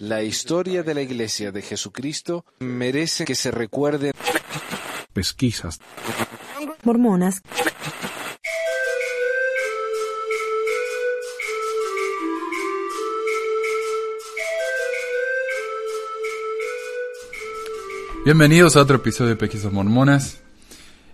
[0.00, 4.12] La historia de la Iglesia de Jesucristo merece que se recuerde.
[5.12, 5.80] Pesquisas.
[6.82, 7.42] Mormonas.
[18.24, 20.40] Bienvenidos a otro episodio de Pesquisas Mormonas.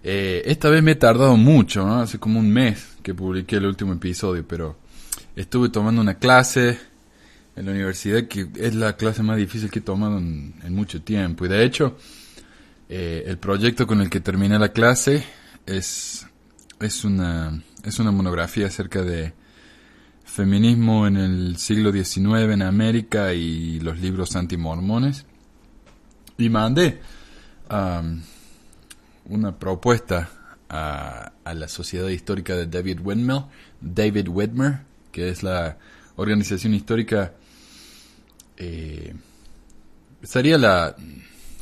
[0.02, 2.00] Eh, esta vez me he tardado mucho, ¿no?
[2.00, 4.76] Hace como un mes que publiqué el último episodio, pero
[5.36, 6.78] estuve tomando una clase
[7.54, 11.44] en la universidad que es la clase más difícil que he tomado en, mucho tiempo.
[11.44, 11.96] Y de hecho,
[12.88, 15.24] eh, el proyecto con el que terminé la clase
[15.66, 16.26] es,
[16.80, 19.34] es, una, es una monografía acerca de
[20.24, 25.26] feminismo en el siglo XIX en América y los libros antimormones.
[26.38, 27.00] Y mandé
[27.70, 28.22] um,
[29.26, 30.30] una propuesta
[30.70, 33.42] a, a, la Sociedad Histórica de David Whitmer,
[33.80, 34.80] David Whitmer,
[35.12, 35.76] que es la
[36.16, 37.34] organización histórica,
[38.62, 39.14] eh,
[40.22, 40.94] sería la,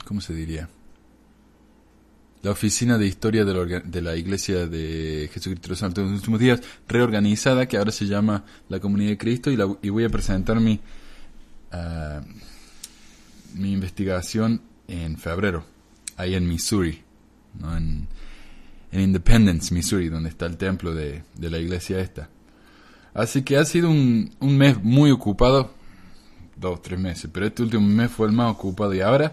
[0.05, 0.69] ¿cómo se diría?
[2.43, 6.11] La Oficina de Historia de la, de la Iglesia de Jesucristo de los Santos en
[6.11, 9.89] los últimos días, reorganizada, que ahora se llama la Comunidad de Cristo, y, la, y
[9.89, 10.81] voy a presentar mi,
[11.73, 12.21] uh,
[13.55, 15.65] mi investigación en febrero,
[16.17, 17.03] ahí en Missouri,
[17.59, 17.77] ¿no?
[17.77, 18.09] en,
[18.93, 22.29] en, Independence, Missouri, donde está el templo de, de la iglesia esta.
[23.13, 25.75] Así que ha sido un, un, mes muy ocupado,
[26.61, 29.33] dos, tres meses, pero este último mes fue el más ocupado y ahora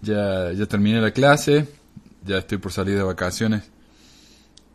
[0.00, 1.68] ya, ya terminé la clase,
[2.24, 3.62] ya estoy por salir de vacaciones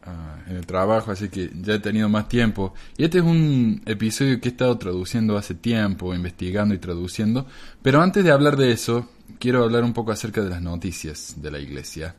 [0.06, 2.74] uh, en el trabajo, así que ya he tenido más tiempo.
[2.98, 7.48] Y este es un episodio que he estado traduciendo hace tiempo, investigando y traduciendo,
[7.82, 11.52] pero antes de hablar de eso, quiero hablar un poco acerca de las noticias de
[11.52, 12.16] la iglesia.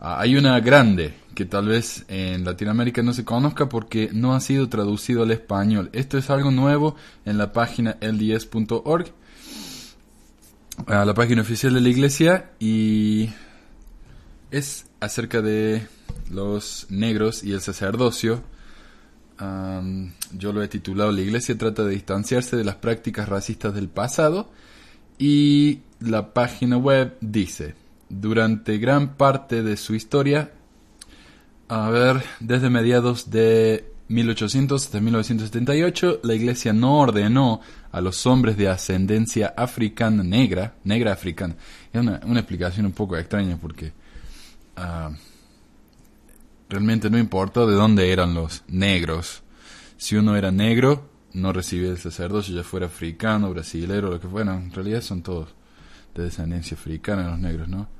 [0.00, 4.40] Uh, hay una grande que tal vez en Latinoamérica no se conozca porque no ha
[4.40, 5.90] sido traducido al español.
[5.92, 9.12] Esto es algo nuevo en la página lds.org,
[10.86, 13.28] la página oficial de la iglesia, y
[14.50, 15.86] es acerca de
[16.30, 18.42] los negros y el sacerdocio.
[19.38, 24.50] Yo lo he titulado La iglesia trata de distanciarse de las prácticas racistas del pasado
[25.18, 27.74] y la página web dice,
[28.10, 30.52] durante gran parte de su historia,
[31.68, 37.60] a ver, desde mediados de 1800 hasta 1978, la iglesia no ordenó
[37.92, 41.54] a los hombres de ascendencia africana negra, negra africana.
[41.92, 43.92] Es una, una explicación un poco extraña porque
[44.76, 45.14] uh,
[46.68, 49.42] realmente no importa de dónde eran los negros.
[49.96, 54.56] Si uno era negro, no recibía el sacerdocio, ya fuera africano, brasilero, lo que fuera.
[54.56, 55.54] En realidad son todos
[56.16, 57.99] de descendencia africana los negros, ¿no?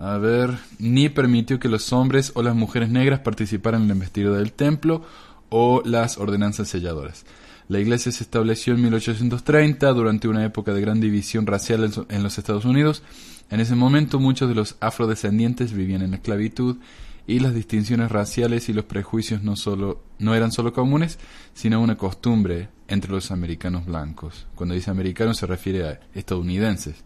[0.00, 4.38] A ver, ni permitió que los hombres o las mujeres negras participaran en la investidura
[4.38, 5.02] del templo
[5.50, 7.26] o las ordenanzas selladoras.
[7.68, 12.38] La iglesia se estableció en 1830 durante una época de gran división racial en los
[12.38, 13.02] Estados Unidos.
[13.50, 16.78] En ese momento muchos de los afrodescendientes vivían en la esclavitud
[17.26, 21.18] y las distinciones raciales y los prejuicios no, solo, no eran solo comunes,
[21.52, 24.46] sino una costumbre entre los americanos blancos.
[24.54, 27.04] Cuando dice americanos se refiere a estadounidenses.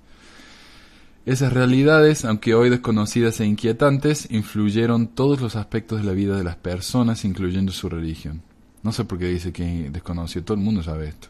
[1.26, 6.44] Esas realidades, aunque hoy desconocidas e inquietantes, influyeron todos los aspectos de la vida de
[6.44, 8.42] las personas, incluyendo su religión.
[8.82, 11.28] No sé por qué dice que desconoció, todo el mundo sabe esto.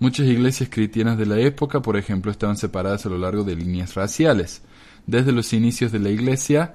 [0.00, 3.94] Muchas iglesias cristianas de la época, por ejemplo, estaban separadas a lo largo de líneas
[3.94, 4.62] raciales.
[5.06, 6.74] Desde los inicios de la iglesia,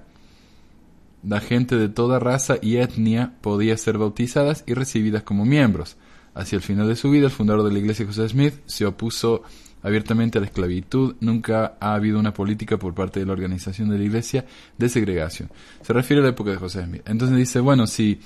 [1.22, 5.98] la gente de toda raza y etnia podía ser bautizadas y recibidas como miembros.
[6.34, 9.44] Hacia el final de su vida, el fundador de la iglesia, José Smith, se opuso
[9.86, 11.16] abiertamente a la esclavitud.
[11.20, 14.46] Nunca ha habido una política por parte de la organización de la iglesia
[14.78, 15.50] de segregación.
[15.82, 17.04] Se refiere a la época de José Smith.
[17.06, 18.20] Entonces dice, bueno, si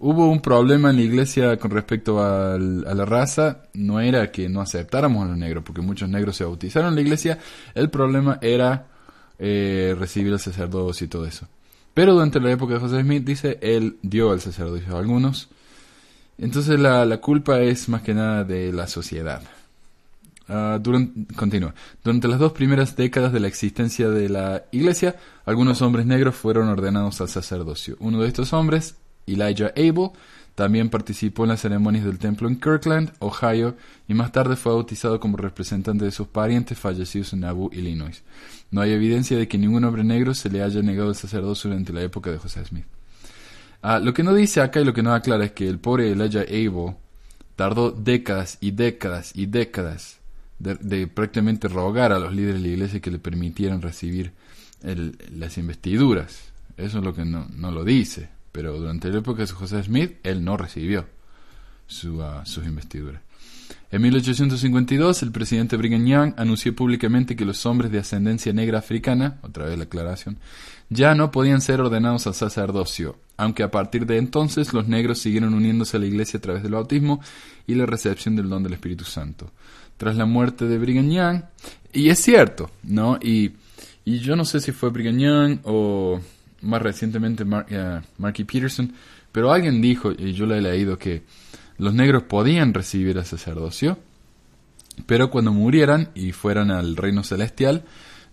[0.00, 4.60] hubo un problema en la iglesia con respecto a la raza, no era que no
[4.60, 7.38] aceptáramos a los negros, porque muchos negros se bautizaron en la iglesia,
[7.74, 8.88] el problema era
[9.38, 11.48] eh, recibir el sacerdocio y todo eso.
[11.94, 15.48] Pero durante la época de José Smith, dice, él dio el sacerdocio a algunos.
[16.36, 19.42] Entonces la, la culpa es más que nada de la sociedad.
[20.48, 21.74] Uh, durante, continúa.
[22.02, 26.68] Durante las dos primeras décadas de la existencia de la iglesia, algunos hombres negros fueron
[26.68, 27.96] ordenados al sacerdocio.
[28.00, 28.96] Uno de estos hombres,
[29.26, 30.10] Elijah Abel,
[30.54, 33.76] también participó en las ceremonias del templo en Kirkland, Ohio,
[34.08, 38.24] y más tarde fue bautizado como representante de sus parientes fallecidos en Nauvoo, Illinois.
[38.70, 41.92] No hay evidencia de que ningún hombre negro se le haya negado el sacerdocio durante
[41.92, 42.86] la época de José Smith.
[43.82, 46.10] Ah, lo que no dice acá y lo que no aclara es que el pobre
[46.10, 46.96] Elijah Abel
[47.54, 50.17] tardó décadas y décadas y décadas
[50.58, 54.32] de, de, prácticamente rogar a los líderes de la iglesia que le permitieran recibir
[54.82, 56.52] el, las investiduras.
[56.76, 58.28] Eso es lo que no, no lo dice
[58.58, 61.06] pero durante la época de José Smith, él no recibió
[61.86, 63.22] su, uh, sus investiduras.
[63.92, 69.38] En 1852, el presidente Brigham Young anunció públicamente que los hombres de ascendencia negra africana,
[69.42, 70.38] otra vez la aclaración,
[70.90, 75.54] ya no podían ser ordenados al sacerdocio, aunque a partir de entonces los negros siguieron
[75.54, 77.20] uniéndose a la iglesia a través del bautismo
[77.66, 79.52] y la recepción del don del Espíritu Santo.
[79.98, 81.42] Tras la muerte de Brigham Young,
[81.92, 83.18] y es cierto, ¿no?
[83.20, 83.52] Y,
[84.04, 86.20] y yo no sé si fue Brigham Young o
[86.62, 88.92] más recientemente eh, Marky Peterson,
[89.32, 91.22] pero alguien dijo, y yo lo he leído, que
[91.76, 93.98] los negros podían recibir el sacerdocio,
[95.06, 97.84] pero cuando murieran y fueran al reino celestial,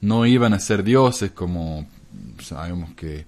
[0.02, 1.88] no iban a ser dioses como
[2.40, 3.26] sabemos que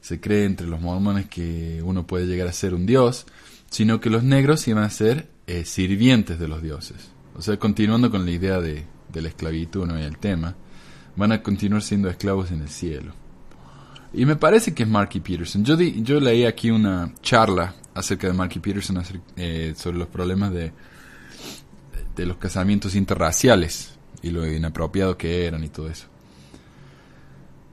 [0.00, 3.26] se cree entre los mormones que uno puede llegar a ser un dios,
[3.70, 6.96] sino que los negros iban a ser eh, sirvientes de los dioses.
[7.36, 8.84] O sea, continuando con la idea de,
[9.14, 9.98] la esclavitud ¿no?
[9.98, 10.54] y el tema,
[11.16, 13.12] van a continuar siendo esclavos en el cielo.
[14.12, 15.64] Y me parece que es Marky Peterson.
[15.64, 19.02] Yo, yo leí aquí una charla acerca de Marky Peterson
[19.36, 20.72] eh, sobre los problemas de,
[22.16, 23.92] de los casamientos interraciales
[24.22, 26.06] y lo inapropiado que eran y todo eso.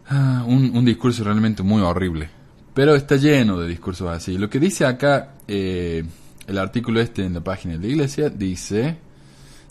[0.09, 2.29] Ah, un, discurso realmente muy horrible.
[2.73, 4.37] Pero está lleno de discursos así.
[4.37, 6.05] Lo que dice acá eh,
[6.45, 8.97] el artículo este en la página de la iglesia dice,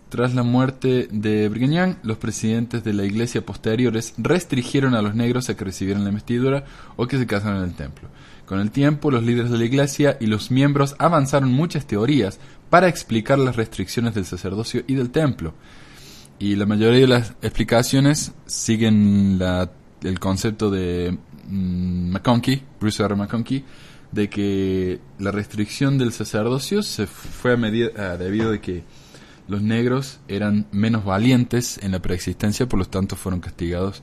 [0.09, 5.49] tras la muerte de Brigham los presidentes de la iglesia posteriores restringieron a los negros
[5.49, 6.65] a que recibieran la investidura
[6.97, 8.09] o que se casaran en el templo.
[8.47, 12.39] Con el tiempo, los líderes de la iglesia y los miembros avanzaron muchas teorías
[12.71, 15.55] para explicar las restricciones del sacerdocio y del templo.
[16.39, 19.41] Y la mayoría de las explicaciones siguen
[20.03, 21.19] el concepto de
[21.49, 23.17] mm, McConkie, Bruce R.
[23.17, 23.65] McConkie,
[24.13, 28.85] de que la restricción del sacerdocio se fue a medida, debido a que
[29.49, 34.03] los negros eran menos valientes en la preexistencia, por lo tanto fueron castigados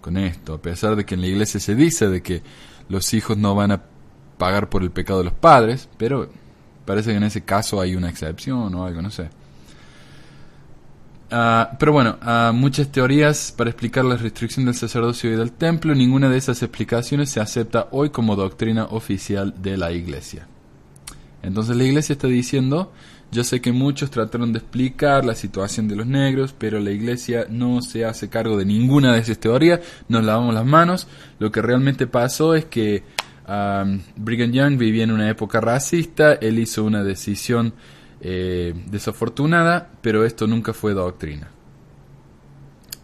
[0.00, 2.42] con esto, a pesar de que en la iglesia se dice de que
[2.88, 3.82] los hijos no van a
[4.36, 6.28] pagar por el pecado de los padres, pero
[6.84, 9.30] parece que en ese caso hay una excepción o algo, no sé.
[11.34, 15.94] Ah, pero bueno, uh, muchas teorías para explicar la restricción del sacerdocio y del templo,
[15.94, 20.46] ninguna de esas explicaciones se acepta hoy como doctrina oficial de la iglesia.
[21.42, 22.92] Entonces la iglesia está diciendo
[23.32, 27.46] yo sé que muchos trataron de explicar la situación de los negros, pero la iglesia
[27.48, 31.08] no se hace cargo de ninguna de esas teorías, nos lavamos las manos.
[31.38, 33.04] Lo que realmente pasó es que
[33.48, 37.72] um, Brigham Young vivía en una época racista, él hizo una decisión
[38.20, 41.48] eh, desafortunada, pero esto nunca fue doctrina.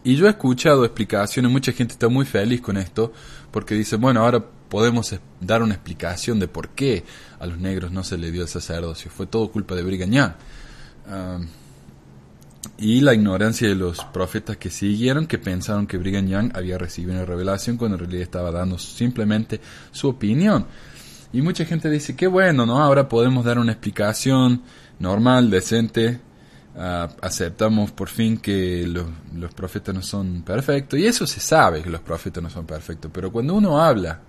[0.03, 3.11] Y yo he escuchado explicaciones, mucha gente está muy feliz con esto,
[3.49, 7.03] porque dice, bueno, ahora podemos dar una explicación de por qué
[7.39, 9.11] a los negros no se le dio el sacerdocio.
[9.11, 10.35] Fue todo culpa de Brigañán.
[12.77, 17.13] y la ignorancia de los profetas que siguieron, que pensaron que Brigham Young había recibido
[17.13, 19.59] una revelación cuando en realidad estaba dando simplemente
[19.91, 20.65] su opinión.
[21.33, 22.81] Y mucha gente dice, qué bueno, ¿no?
[22.81, 24.61] Ahora podemos dar una explicación
[24.99, 26.19] normal, decente.
[26.75, 29.05] aceptamos por fin que los,
[29.35, 30.99] los profetas no son perfectos.
[30.99, 33.11] Y eso se sabe que los profetas no son perfectos.
[33.13, 34.21] Pero cuando uno habla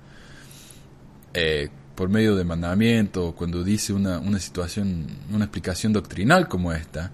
[1.34, 7.12] eh, por medio de mandamiento, cuando dice una, una situación, una explicación doctrinal como esta,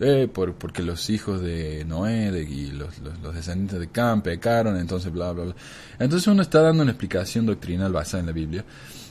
[0.00, 5.12] eh, por, porque los hijos de Noé y los, los, descendientes de Cam pecaron, entonces
[5.12, 5.54] bla, bla, bla.
[5.98, 8.64] Entonces uno está dando una explicación doctrinal basada en la Biblia.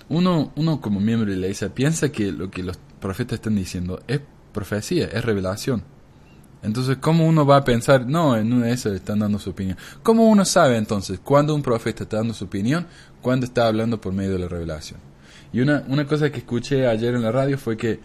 [0.08, 4.02] Uno, uno como miembro de la iglesia piensa que lo que los profetas están diciendo
[4.08, 4.22] es
[4.54, 5.84] profecía, es revelación.
[6.64, 9.78] Entonces, ¿cómo uno va a pensar, no, en una de esas están dando su opinión?
[10.02, 12.88] ¿Cómo uno sabe entonces cuando un profeta está dando su opinión,
[13.22, 15.00] cuando está hablando por medio de la revelación?
[15.54, 18.00] Y una, una cosa que escuché ayer en la radio fue que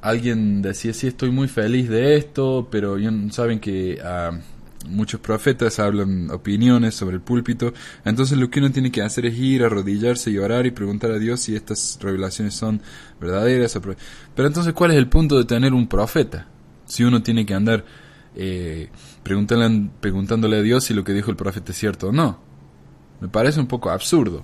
[0.00, 2.96] alguien decía, sí, estoy muy feliz de esto, pero
[3.30, 4.38] saben que ah,
[4.88, 7.72] muchos profetas hablan opiniones sobre el púlpito,
[8.04, 11.18] entonces lo que uno tiene que hacer es ir, arrodillarse y orar y preguntar a
[11.18, 12.80] Dios si estas revelaciones son
[13.20, 13.78] verdaderas.
[14.34, 16.46] Pero entonces, ¿cuál es el punto de tener un profeta?
[16.86, 17.84] Si uno tiene que andar
[18.36, 18.90] eh,
[19.24, 22.45] preguntándole a Dios si lo que dijo el profeta es cierto o no.
[23.20, 24.42] Me parece un poco absurdo.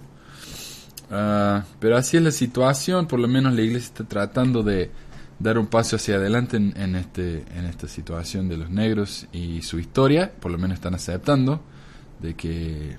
[1.10, 4.90] Ah, pero así es la situación, por lo menos la iglesia está tratando de
[5.38, 9.78] dar un paso hacia adelante en, este, en esta situación de los negros y su
[9.78, 11.60] historia, por lo menos están aceptando
[12.20, 12.96] de que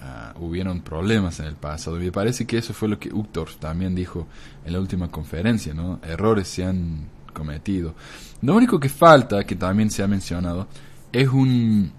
[0.00, 2.00] uh, hubieron problemas en el pasado.
[2.00, 4.26] Y me parece que eso fue lo que Uctor también dijo
[4.64, 6.00] en la última conferencia, ¿no?
[6.02, 7.94] Errores se han cometido.
[8.42, 10.66] Lo único que falta, que también se ha mencionado,
[11.12, 11.92] es un,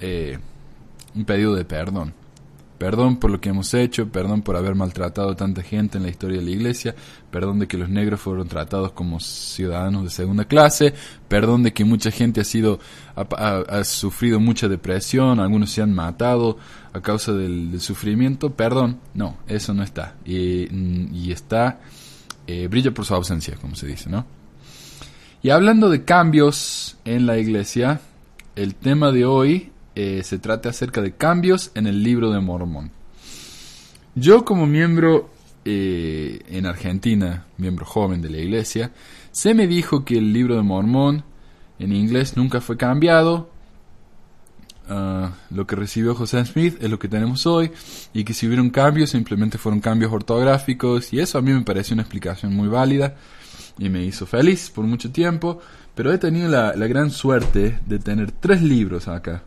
[0.00, 0.38] eh,
[1.14, 2.14] un pedido de perdón.
[2.82, 6.10] Perdón por lo que hemos hecho, perdón por haber maltratado a tanta gente en la
[6.10, 6.96] historia de la iglesia,
[7.30, 10.92] perdón de que los negros fueron tratados como ciudadanos de segunda clase,
[11.28, 12.80] perdón de que mucha gente ha sido
[13.14, 16.58] ha, sufrido mucha depresión, algunos se han matado
[16.92, 20.16] a causa del, sufrimiento, perdón, no, eso no está.
[20.24, 20.66] Y,
[21.16, 21.78] y está,
[22.48, 24.26] eh, brilla por su ausencia, como se dice, ¿no?
[25.40, 28.00] Y hablando de cambios en la iglesia,
[28.56, 32.90] el tema de hoy eh, se trata acerca de cambios en el libro de Mormón.
[34.14, 35.30] Yo como miembro
[35.64, 38.92] eh, en Argentina, miembro joven de la iglesia,
[39.30, 41.24] se me dijo que el libro de Mormón
[41.78, 43.50] en inglés nunca fue cambiado.
[44.88, 47.70] Ah, lo que recibió José Smith es lo que tenemos hoy
[48.12, 51.94] y que si hubieron cambios simplemente fueron cambios ortográficos y eso a mí me pareció
[51.94, 53.14] una explicación muy válida
[53.78, 55.60] y me hizo feliz por mucho tiempo,
[55.94, 59.44] pero he tenido la, la gran suerte de tener tres libros acá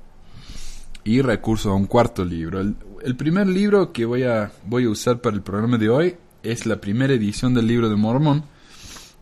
[1.06, 2.60] y recursos a un cuarto libro.
[2.60, 6.66] El, primer libro que voy a, voy a usar para el programa de hoy es
[6.66, 8.44] la primera edición del libro de Mormón,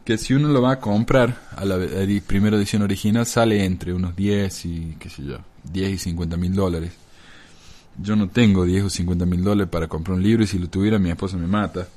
[0.05, 3.93] que si uno lo va a comprar a la, la primera edición original sale entre
[3.93, 5.39] unos 10 y, qué sé yo,
[5.71, 6.93] 10 y 50 mil dólares.
[8.01, 10.69] Yo no tengo 10 o 50 mil dólares para comprar un libro y si lo
[10.69, 11.87] tuviera mi esposa me mata.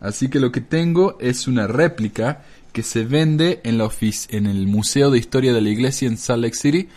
[0.00, 3.90] Así que lo que tengo es una réplica que se vende en, la
[4.28, 6.88] en el Museo de Historia de la Iglesia en Salt Lake City.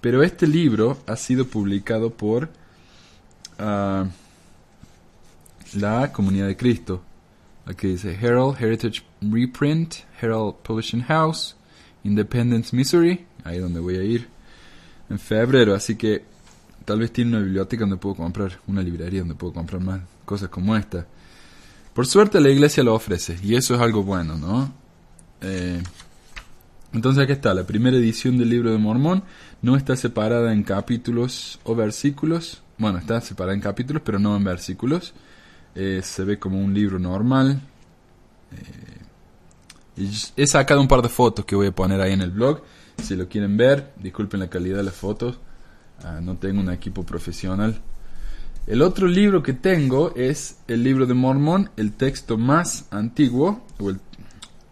[0.00, 2.44] Pero este libro ha sido publicado por
[3.58, 4.06] uh,
[5.78, 7.02] la Comunidad de Cristo.
[7.66, 11.54] Aquí dice Herald Heritage Reprint, Herald Publishing House,
[12.02, 13.26] Independence, Missouri.
[13.44, 14.28] Ahí es donde voy a ir
[15.10, 15.74] en febrero.
[15.74, 16.24] Así que
[16.84, 20.48] tal vez tiene una biblioteca donde puedo comprar, una librería donde puedo comprar más cosas
[20.48, 21.06] como esta.
[21.94, 24.72] Por suerte la iglesia lo ofrece y eso es algo bueno, ¿no?
[25.42, 25.82] Eh,
[26.92, 29.22] entonces aquí está, la primera edición del libro de Mormón
[29.62, 32.62] no está separada en capítulos o versículos.
[32.78, 35.12] Bueno, está separada en capítulos, pero no en versículos.
[35.74, 37.60] Eh, se ve como un libro normal.
[39.96, 42.62] Eh, he sacado un par de fotos que voy a poner ahí en el blog.
[43.02, 45.38] Si lo quieren ver, disculpen la calidad de las fotos.
[46.02, 47.80] Ah, no tengo un equipo profesional.
[48.66, 54.00] El otro libro que tengo es el libro de Mormón, el texto más antiguo, el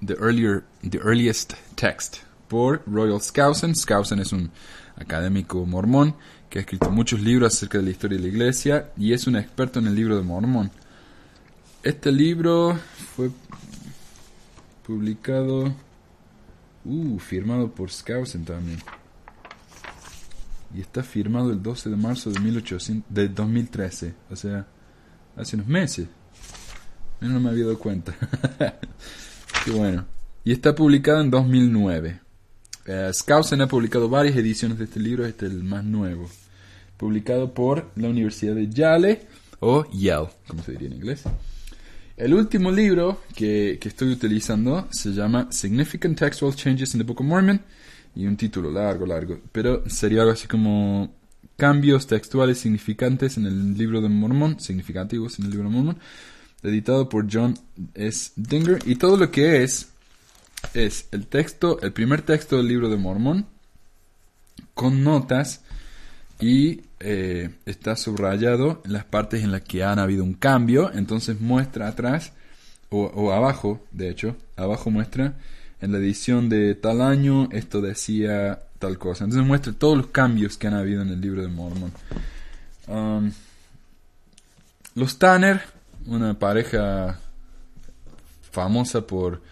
[0.04, 2.18] the, earlier, the Earliest Text,
[2.48, 3.74] por Royal Skousen.
[3.74, 4.50] Skousen es un
[4.96, 6.14] académico mormón
[6.50, 9.36] que ha escrito muchos libros acerca de la historia de la iglesia y es un
[9.36, 10.70] experto en el libro de Mormón.
[11.82, 12.78] Este libro
[13.14, 13.30] fue
[14.86, 15.74] publicado,
[16.84, 18.78] uh, firmado por Skousen también
[20.74, 24.66] y está firmado el 12 de marzo de, 1800, de 2013, o sea,
[25.36, 26.08] hace unos meses.
[27.20, 28.14] No me había dado cuenta.
[29.64, 30.06] Qué bueno.
[30.44, 32.20] Y está publicado en 2009.
[32.88, 36.26] Uh, Skousen ha publicado varias ediciones de este libro, este es el más nuevo.
[36.96, 39.26] Publicado por la Universidad de Yale,
[39.60, 41.24] o Yale, como se diría en inglés.
[42.16, 47.20] El último libro que, que estoy utilizando se llama Significant Textual Changes in the Book
[47.20, 47.60] of Mormon
[48.16, 49.38] y un título largo, largo.
[49.52, 51.14] Pero sería algo así como
[51.58, 55.98] cambios textuales significantes en el libro de Mormón, significativos en el libro de Mormón,
[56.62, 57.54] editado por John
[57.94, 58.32] S.
[58.36, 58.78] Dinger.
[58.86, 59.90] Y todo lo que es,
[60.74, 63.46] es el texto, el primer texto del libro de Mormón,
[64.74, 65.62] con notas
[66.40, 70.92] y eh, está subrayado en las partes en las que han habido un cambio.
[70.92, 72.32] Entonces muestra atrás,
[72.90, 75.34] o, abajo, de hecho, abajo muestra
[75.80, 79.24] en la edición de tal año esto decía tal cosa.
[79.24, 81.92] Entonces muestra todos los cambios que han habido en el libro de Mormon.
[82.86, 83.32] Um,
[84.94, 85.60] los Tanner,
[86.06, 87.20] una pareja
[88.50, 89.42] famosa por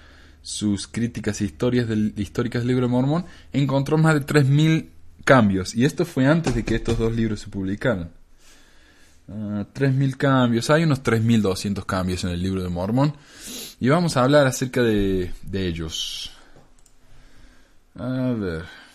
[0.47, 4.91] sus críticas e historias del, históricas del libro de Mormón, encontró más de 3.000
[5.25, 5.75] cambios.
[5.75, 8.13] Y esto fue antes de que estos dos libros se publicaran.
[9.29, 13.17] 3.000 ah, cambios, hay unos 3.200 cambios en el libro de Mormón
[13.81, 16.31] y vamos a hablar acerca de, de ellos.
[17.97, 18.86] A ver.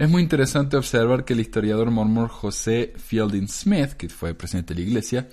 [0.00, 4.80] Es muy interesante observar que el historiador mormón José Fielding Smith, que fue presidente de
[4.80, 5.28] la iglesia,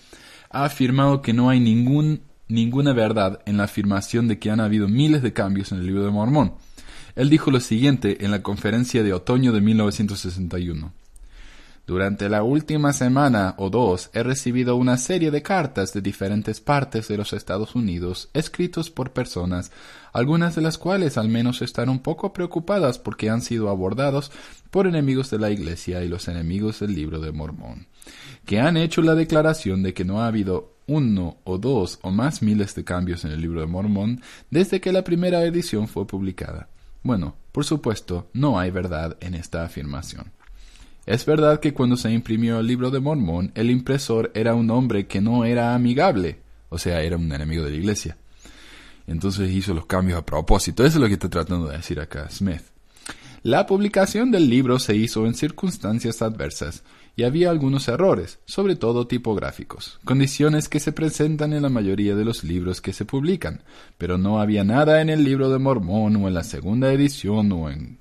[0.50, 5.22] ha afirmado que no hay ninguna verdad en la afirmación de que han habido miles
[5.22, 6.56] de cambios en el libro de Mormón.
[7.16, 10.92] Él dijo lo siguiente en la conferencia de otoño de 1961.
[11.88, 17.08] Durante la última semana o dos he recibido una serie de cartas de diferentes partes
[17.08, 19.72] de los Estados Unidos, escritos por personas,
[20.12, 24.34] algunas de las cuales al menos están un poco preocupadas porque han sido abordados
[24.70, 27.88] por enemigos de la Iglesia y los enemigos del libro de Mormón,
[28.46, 32.42] que han hecho la declaración de que no ha habido uno o dos o más
[32.42, 36.68] miles de cambios en el libro de Mormón desde que la primera edición fue publicada.
[37.02, 40.34] Bueno, por supuesto, no hay verdad en esta afirmación.
[41.08, 45.08] Es verdad que cuando se imprimió el libro de Mormón, el impresor era un hombre
[45.08, 48.18] que no era amigable, o sea, era un enemigo de la iglesia.
[49.08, 50.84] Entonces hizo los cambios a propósito.
[50.86, 52.62] Eso es lo que está tratando de decir acá Smith.
[53.42, 56.84] La publicación del libro se hizo en circunstancias adversas,
[57.16, 62.26] y había algunos errores, sobre todo tipográficos, condiciones que se presentan en la mayoría de
[62.26, 63.64] los libros que se publican,
[63.98, 67.72] pero no había nada en el libro de Mormón o en la segunda edición o
[67.72, 67.98] en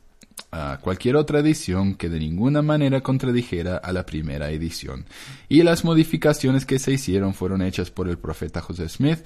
[0.53, 5.07] ah, cualquier otra edición que de ninguna manera contradijera a la primera edición.
[5.49, 9.21] Y las modificaciones que se hicieron fueron hechas por el profeta José Smith,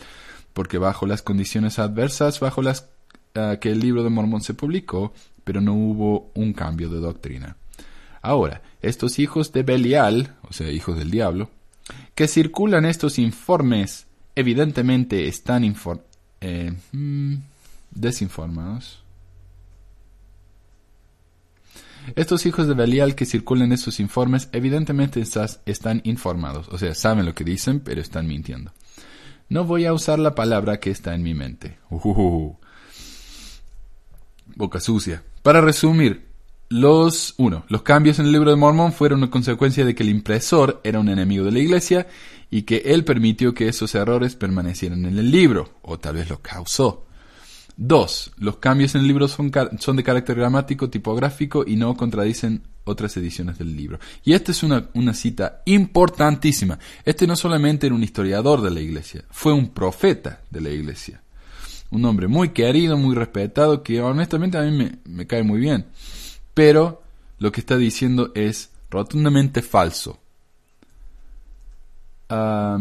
[0.52, 2.88] porque bajo las condiciones adversas bajo las
[3.34, 5.12] ah, que el libro de Mormón se publicó,
[5.44, 7.56] pero no hubo un cambio de doctrina.
[8.22, 11.50] Ahora, estos hijos de Belial, o sea, hijos del diablo,
[12.14, 15.64] que circulan estos informes, evidentemente están
[16.40, 17.34] eh, mm,
[17.90, 19.02] desinformados.
[22.16, 25.22] Estos hijos de Belial que circulan estos informes, evidentemente
[25.66, 28.72] están informados, o sea, saben lo que dicen, pero están mintiendo.
[29.48, 31.78] No voy a usar la palabra que está en mi mente.
[34.56, 35.22] Boca sucia.
[35.42, 36.28] Para resumir,
[36.68, 40.08] los, uno, los cambios en el libro de Mormón fueron una consecuencia de que el
[40.08, 42.06] impresor era un enemigo de la iglesia
[42.48, 46.38] y que él permitió que esos errores permanecieran en el libro, o tal vez los
[46.38, 47.06] causó.
[47.82, 53.16] Dos, los cambios en el libro son, de carácter gramático, tipográfico y no contradicen otras
[53.16, 53.98] ediciones del libro.
[54.22, 56.78] Y esta es una, cita importantísima.
[57.04, 61.22] Este no solamente era un historiador de la iglesia, fue un profeta de la iglesia.
[61.90, 65.86] Un hombre muy querido, muy respetado, que honestamente a mí me, me cae muy bien
[66.60, 67.02] pero
[67.38, 70.18] lo que está diciendo es rotundamente falso.
[72.28, 72.78] Ah,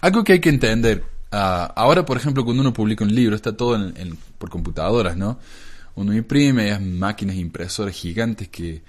[0.00, 1.04] algo que hay que entender.
[1.32, 3.92] Ah, ahora, por ejemplo, cuando uno publica un libro, está todo
[4.36, 5.38] por computadoras, ¿no?
[5.94, 8.82] Uno imprime, hay máquinas impresoras gigantes que,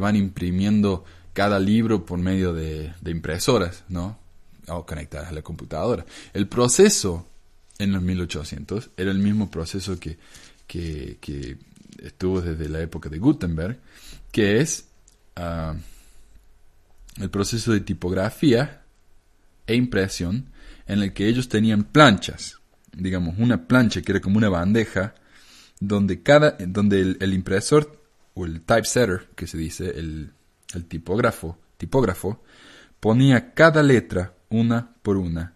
[0.00, 4.18] van imprimiendo cada libro por medio de, impresoras, ¿no?
[4.66, 6.04] O conectadas a la computadora.
[6.32, 7.28] El proceso
[7.78, 10.18] en los 1800 era el mismo proceso que,
[10.66, 11.58] que
[12.02, 13.78] estuvo desde la época de Gutenberg,
[14.32, 14.86] que es
[15.36, 15.76] ah,
[17.20, 18.82] el proceso de tipografía
[19.66, 20.52] e impresión
[20.86, 22.58] en el que ellos tenían planchas,
[22.92, 25.14] digamos una plancha que era como una bandeja
[25.80, 28.00] donde cada donde el, impresor
[28.34, 30.32] o el typesetter que se dice el,
[30.74, 32.42] el tipógrafo tipógrafo
[33.00, 35.54] ponía cada letra una por una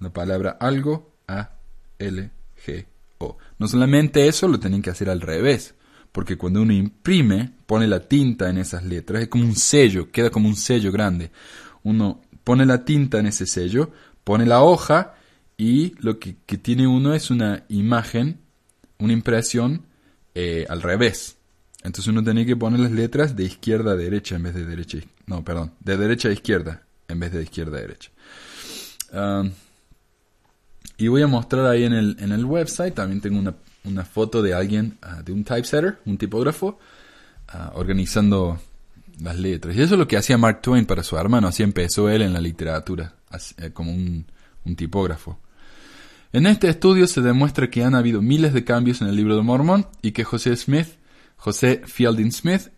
[0.00, 1.50] la palabra algo a
[1.98, 2.30] l
[2.66, 2.86] g
[3.58, 5.74] no solamente eso, lo tienen que hacer al revés,
[6.12, 10.30] porque cuando uno imprime, pone la tinta en esas letras, es como un sello, queda
[10.30, 11.30] como un sello grande.
[11.82, 13.90] Uno pone la tinta en ese sello,
[14.24, 15.14] pone la hoja
[15.56, 18.40] y lo que, tiene uno es una imagen,
[18.98, 19.86] una impresión
[20.34, 21.36] eh, al revés.
[21.82, 24.98] Entonces uno tiene que poner las letras de izquierda a derecha en vez de derecha,
[25.26, 28.10] no, perdón, de derecha a izquierda en vez de izquierda a derecha.
[30.96, 33.54] Y voy a mostrar ahí en el, en el website, también tengo una,
[33.84, 36.78] una foto de alguien, ah, de un typesetter, un tipógrafo,
[37.48, 38.60] ah, organizando
[39.20, 39.76] las letras.
[39.76, 42.32] Y eso es lo que hacía Mark Twain para su hermano, así empezó él en
[42.32, 43.16] la literatura,
[43.58, 44.26] eh, como un,
[44.64, 45.38] un tipógrafo.
[46.32, 49.42] En este estudio se demuestra que han habido miles de cambios en el libro de
[49.42, 50.86] Mormón y que José Smith,
[51.36, 52.68] José Fielding Smith,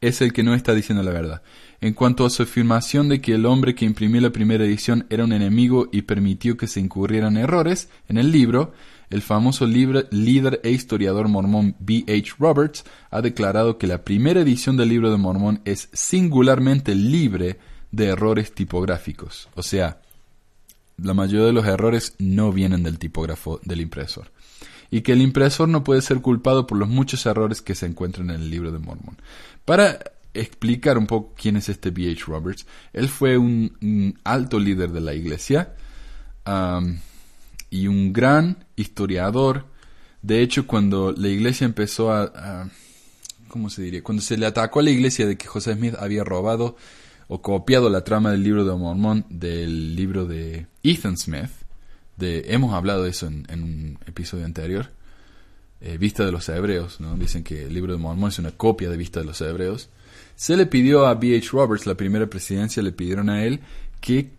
[0.00, 1.42] es el que no está diciendo la verdad.
[1.80, 5.24] En cuanto a su afirmación de que el hombre que imprimió la primera edición era
[5.24, 8.72] un enemigo y permitió que se incurrieran errores en el libro,
[9.10, 12.04] el famoso líder e historiador mormón B.
[12.08, 12.34] H.
[12.38, 17.58] Roberts ha declarado que la primera edición del libro de Mormón es singularmente libre
[17.90, 19.48] de errores tipográficos.
[19.56, 20.00] O sea,
[20.96, 24.30] la mayoría de los errores no vienen del tipógrafo del impresor.
[24.90, 28.30] Y que el impresor no puede ser culpado por los muchos errores que se encuentran
[28.30, 29.16] en el libro de Mormón.
[29.64, 30.00] Para
[30.34, 32.24] explicar un poco quién es este B.H.
[32.26, 32.66] Roberts.
[32.92, 35.74] Él fue un, alto líder de la iglesia
[37.70, 39.66] y un gran historiador.
[40.22, 42.68] De hecho, cuando la iglesia empezó a,
[43.50, 44.02] ¿Cómo se diría?
[44.02, 46.76] Cuando se le atacó a la iglesia de que José Smith había robado
[47.26, 51.50] o copiado la trama del libro de Mormón del libro de Ethan Smith.
[52.16, 54.90] De, hemos hablado de eso en, un episodio anterior.
[55.80, 57.16] Eh, Vista de los Hebreos, ¿no?
[57.16, 59.88] Dicen que el libro de Mormón es una copia de Vista de los Hebreos.
[60.36, 61.48] Se le pidió a B.H.
[61.50, 63.60] Roberts, la primera presidencia, le pidieron a él
[64.00, 64.30] que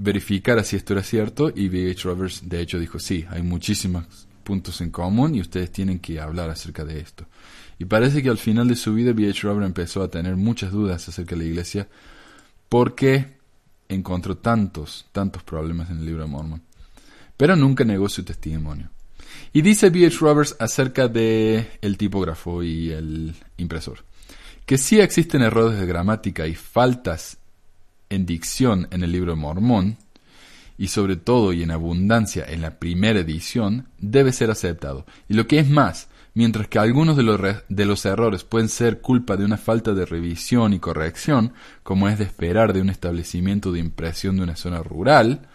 [0.00, 2.02] verificara si esto era cierto y B.H.
[2.04, 6.50] Roberts de hecho dijo sí, hay muchísimos puntos en común y ustedes tienen que hablar
[6.50, 7.26] acerca de esto.
[7.78, 9.40] Y parece que al final de su vida B.H.
[9.42, 11.88] Roberts empezó a tener muchas dudas acerca de la iglesia
[12.68, 13.38] porque
[13.88, 16.62] encontró tantos, tantos problemas en el libro de Mormon.
[17.36, 18.90] Pero nunca negó su testimonio.
[19.52, 20.18] Y dice B.H.
[20.20, 24.04] Roberts acerca de el tipógrafo y el impresor
[24.70, 27.38] que sí existen errores de gramática y faltas
[28.10, 29.96] en dicción en el libro Mormón,
[30.76, 35.06] y sobre todo y en abundancia en la primera edición, debe ser aceptado.
[35.28, 39.44] Y lo que es más, Mientras que algunos de los errores pueden ser culpa de
[39.44, 44.36] una falta de revisión y corrección, como es de esperar de un establecimiento de impresión
[44.36, 45.48] de una zona rural,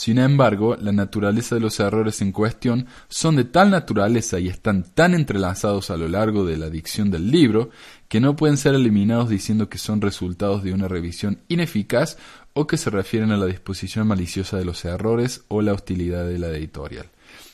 [0.00, 4.82] sin embargo, la naturaleza de los errores en cuestión son de tal naturaleza y están
[4.82, 7.68] tan entrelazados a lo largo de la dicción del libro
[8.08, 12.16] que no pueden ser eliminados diciendo que son resultados de una revisión ineficaz
[12.54, 16.38] o que se refieren a la disposición maliciosa de los errores o la hostilidad de
[16.38, 17.10] la editorial.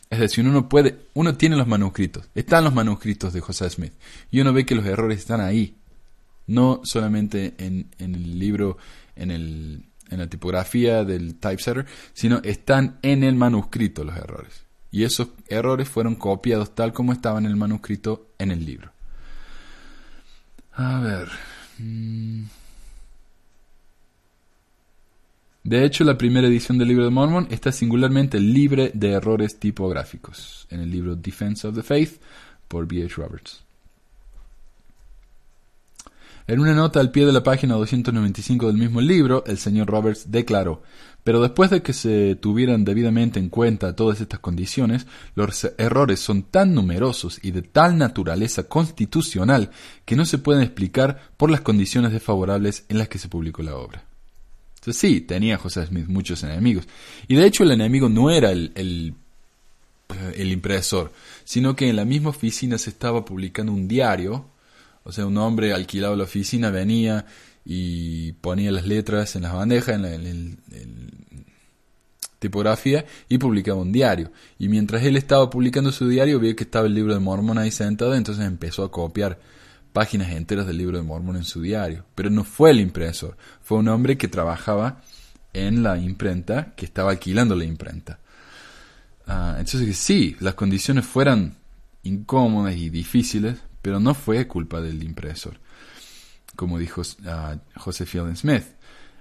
[0.08, 3.94] Es decir, uno puede, uno tiene los manuscritos, están los manuscritos de José Smith
[4.30, 5.74] y uno ve que los errores están ahí,
[6.46, 8.78] no solamente en, en el libro,
[9.16, 14.64] en, el, en la tipografía del typesetter, sino están en el manuscrito los errores.
[14.90, 18.92] Y esos errores fueron copiados tal como estaban en el manuscrito en el libro.
[20.72, 21.28] A ver.
[21.78, 22.44] mm.
[25.64, 30.68] De hecho, la primera edición del libro de Mormon está singularmente libre de errores tipográficos,
[30.70, 32.20] en el libro Defense of the Faith
[32.68, 33.16] por B.H.
[33.16, 33.65] Roberts.
[36.48, 40.30] En una nota al pie de la página 295 del mismo libro, el señor Roberts
[40.30, 40.80] declaró,
[41.24, 46.44] pero después de que se tuvieran debidamente en cuenta todas estas condiciones, los errores son
[46.44, 49.72] tan numerosos y de tal naturaleza constitucional
[50.04, 53.74] que no se pueden explicar por las condiciones desfavorables en las que se publicó la
[53.74, 54.04] obra.
[54.76, 56.86] Entonces sí, tenía José Smith muchos enemigos.
[57.26, 59.14] Y de hecho el enemigo no era el, el,
[60.36, 61.10] el impresor,
[61.42, 64.46] sino que en la misma oficina se estaba publicando un diario,
[65.06, 67.26] o sea, un hombre alquilado la oficina venía
[67.64, 70.10] y ponía las letras en las bandejas, en la
[72.40, 74.32] tipografía, y publicaba un diario.
[74.58, 77.70] Y mientras él estaba publicando su diario, vio que estaba el libro de Mormon ahí
[77.70, 79.38] sentado, entonces empezó a copiar
[79.92, 82.04] páginas enteras del libro de Mormon en su diario.
[82.16, 85.02] Pero no fue el impresor, fue un hombre que trabajaba
[85.52, 88.18] en la imprenta, que estaba alquilando la imprenta.
[89.28, 91.54] Ah, entonces sí, las condiciones fueran
[92.02, 95.60] incómodas y difíciles, pero no fue culpa del impresor,
[96.56, 98.64] como dijo ah, Joseph Fielding Smith.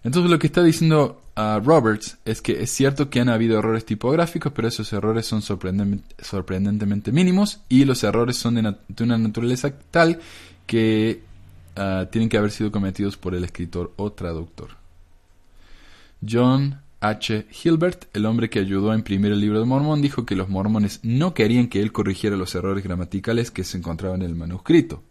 [0.04, 3.86] Entonces lo que está diciendo ah, Roberts es que es cierto que han habido errores
[3.86, 9.20] tipográficos, pero esos errores son sorprenden- sorprendentemente mínimos y los errores son de, de una
[9.20, 10.20] naturaleza tal
[10.66, 11.22] que
[11.76, 14.70] ah, tienen que haber sido cometidos por el escritor o traductor.
[16.28, 17.46] John H.
[17.64, 21.00] Hilbert, el hombre que ayudó a imprimir el libro de Mormón, dijo que los mormones
[21.04, 25.04] no querían que él corrigiera los errores gramaticales que se encontraban en el manuscrito.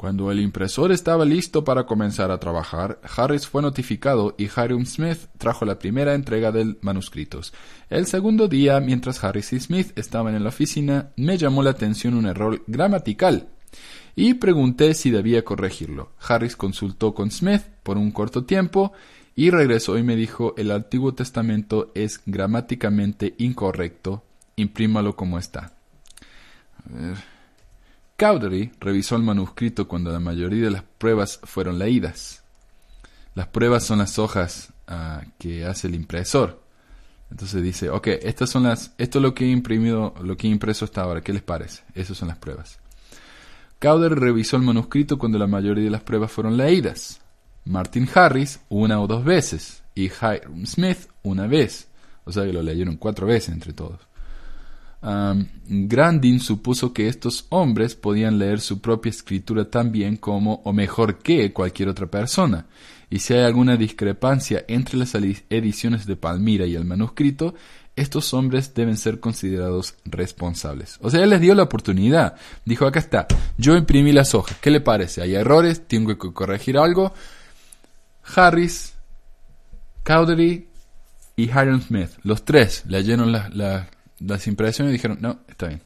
[0.00, 5.18] Cuando el impresor estaba listo para comenzar a trabajar, Harris fue notificado y Hiram Smith
[5.36, 7.42] trajo la primera entrega del manuscrito.
[7.90, 12.14] El segundo día, mientras Harris y Smith estaban en la oficina, me llamó la atención
[12.14, 13.50] un error gramatical
[14.16, 16.12] y pregunté si debía corregirlo.
[16.26, 18.94] Harris consultó con Smith por un corto tiempo
[19.40, 24.22] y regresó y me dijo el Antiguo Testamento es gramáticamente incorrecto,
[24.56, 25.72] imprímalo como está.
[26.90, 27.14] A.
[28.18, 32.44] Cowdery revisó el manuscrito cuando la mayoría de las pruebas fueron leídas.
[33.34, 36.62] Las pruebas son las hojas ah, que hace el impresor.
[37.30, 40.50] Entonces dice, ok, estas son las, esto es lo que he imprimido, lo que he
[40.50, 41.82] impreso hasta ahora, ¿qué les parece?
[41.94, 42.78] Esas son las pruebas.
[43.78, 47.22] Cowdery revisó el manuscrito cuando la mayoría de las pruebas fueron leídas.
[47.64, 51.88] Martin Harris una o dos veces y Hiram Smith una vez.
[52.24, 54.00] O sea que lo leyeron cuatro veces entre todos.
[55.02, 60.72] Um, Grandin supuso que estos hombres podían leer su propia escritura tan bien como o
[60.72, 62.66] mejor que cualquier otra persona.
[63.08, 67.54] Y si hay alguna discrepancia entre las ediciones de Palmira y el manuscrito,
[67.96, 70.98] estos hombres deben ser considerados responsables.
[71.00, 72.36] O sea, él les dio la oportunidad.
[72.64, 73.26] Dijo, acá está,
[73.58, 74.56] yo imprimí las hojas.
[74.60, 75.22] ¿Qué le parece?
[75.22, 75.88] ¿Hay errores?
[75.88, 77.12] ¿Tengo que corregir algo?
[78.24, 78.94] Harris,
[80.04, 80.68] Cowdery
[81.36, 85.82] y Hiram Smith, los tres leyeron la, la, las impresiones y dijeron, no, está bien.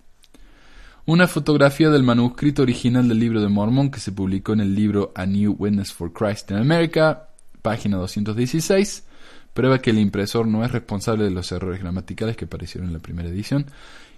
[1.06, 5.12] Una fotografía del manuscrito original del libro de Mormón que se publicó en el libro
[5.14, 7.28] A New Witness for Christ in America,
[7.60, 9.04] página 216,
[9.52, 13.00] prueba que el impresor no es responsable de los errores gramaticales que aparecieron en la
[13.00, 13.66] primera edición.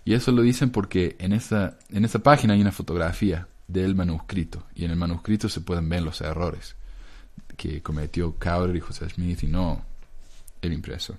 [0.05, 4.64] Y eso lo dicen porque en esa, en esa página hay una fotografía del manuscrito.
[4.76, 6.76] Y en el manuscrito se pueden ver los errores
[7.57, 9.83] que cometió Cowdery y José Smith y no
[10.62, 11.16] el impresor.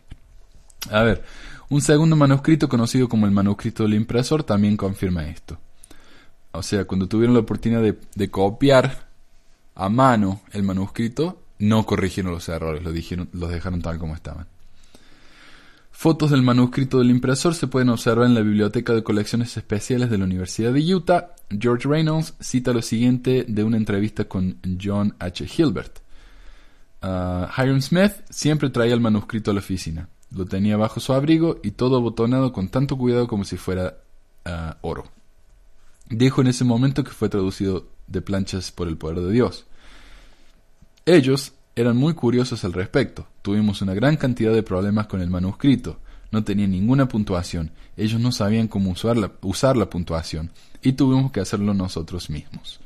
[0.91, 1.23] A ver,
[1.69, 5.57] un segundo manuscrito conocido como el manuscrito del impresor también confirma esto.
[6.51, 9.07] O sea, cuando tuvieron la oportunidad de, copiar
[9.75, 14.47] a mano el manuscrito, no corrigieron los errores, lo dijeron, los dejaron tal como estaban.
[15.91, 20.19] Fotos del manuscrito del impresor se pueden observar en la Biblioteca de Colecciones Especiales de
[20.19, 21.31] la Universidad de Utah.
[21.49, 25.47] George Reynolds cita lo siguiente de una entrevista con John H.
[25.57, 25.99] Hilbert.
[27.01, 30.09] Uh, Hiram Smith siempre traía el manuscrito a la oficina.
[30.31, 33.97] Lo tenía bajo su abrigo y todo abotonado con tanto cuidado como si fuera
[34.45, 35.05] uh, oro.
[36.09, 39.65] dijo en ese momento que fue traducido de planchas por el poder de Dios.
[41.05, 43.27] Ellos eran muy curiosos al respecto.
[43.41, 45.99] Tuvimos una gran cantidad de problemas con el manuscrito.
[46.31, 47.71] No tenía ninguna puntuación.
[47.95, 50.51] Ellos no sabían cómo usar la puntuación.
[50.81, 52.79] Y tuvimos que hacerlo nosotros mismos.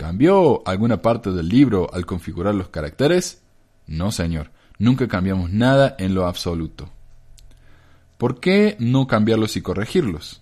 [0.00, 3.42] ¿Cambió alguna parte del libro al configurar los caracteres?
[3.86, 4.50] No, señor.
[4.78, 6.88] Nunca cambiamos nada en lo absoluto.
[8.16, 10.40] ¿Por qué no cambiarlos y corregirlos?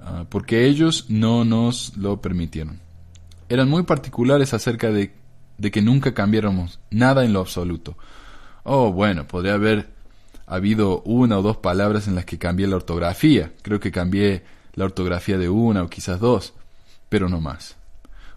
[0.00, 2.80] Ah, porque ellos no nos lo permitieron.
[3.50, 5.12] Eran muy particulares acerca de,
[5.58, 7.98] de que nunca cambiáramos nada en lo absoluto.
[8.62, 9.90] Oh, bueno, podría haber
[10.46, 13.52] habido una o dos palabras en las que cambié la ortografía.
[13.60, 16.54] Creo que cambié la ortografía de una o quizás dos,
[17.10, 17.76] pero no más.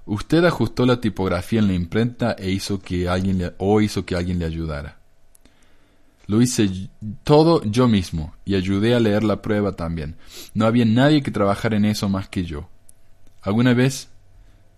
[0.06, 4.16] Usted ajustó la tipografía en la imprenta e hizo que alguien le, o hizo que
[4.16, 5.00] alguien le ayudara.
[6.28, 6.90] Lo hice
[7.24, 10.16] todo yo mismo y ayudé a leer la prueba también.
[10.54, 12.70] No había nadie que trabajara en eso más que yo.
[13.42, 14.10] ¿Alguna vez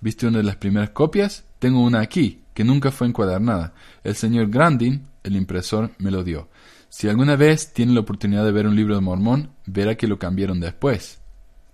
[0.02, 1.46] viste una de las primeras copias?
[1.60, 3.74] Tengo una aquí, que nunca fue encuadernada.
[4.04, 6.50] El señor Grandin, el impresor, me lo dio.
[6.90, 10.20] Si alguna vez tiene la oportunidad de ver un libro de Mormón, verá que lo
[10.20, 11.20] cambiaron después.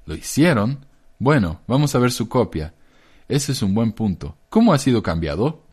[0.06, 0.86] ¿Lo hicieron?
[1.20, 2.74] Bueno, vamos a ver su copia.
[3.34, 4.38] Ese es un buen punto.
[4.48, 5.64] ¿Cómo ha sido cambiado?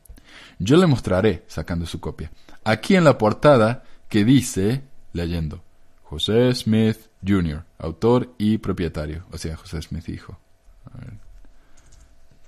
[0.59, 2.33] Yo le mostraré, sacando su copia.
[2.65, 5.63] Aquí en la portada que dice, leyendo,
[6.03, 9.27] José Smith Jr., autor y propietario.
[9.31, 10.39] O sea, José Smith hijo.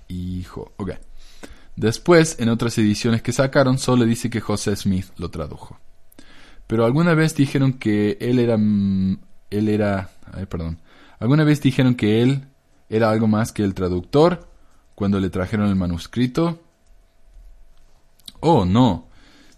[0.07, 0.93] Hijo, ok.
[1.75, 5.77] Después, en otras ediciones que sacaron, solo dice que José Smith lo tradujo.
[6.65, 8.57] Pero alguna vez dijeron que él era...
[8.57, 9.19] Mm,
[9.51, 10.09] él era...
[10.31, 10.79] Ay, perdón.
[11.19, 12.47] Alguna vez dijeron que él
[12.89, 14.51] era algo más que el traductor
[14.95, 16.59] cuando le trajeron el manuscrito.
[18.39, 19.07] Oh, no.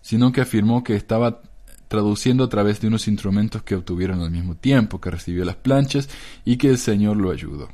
[0.02, 1.42] Sino que afirmó que estaba
[1.88, 6.10] traduciendo a través de unos instrumentos que obtuvieron al mismo tiempo, que recibió las planchas
[6.44, 7.70] y que el Señor lo ayudó.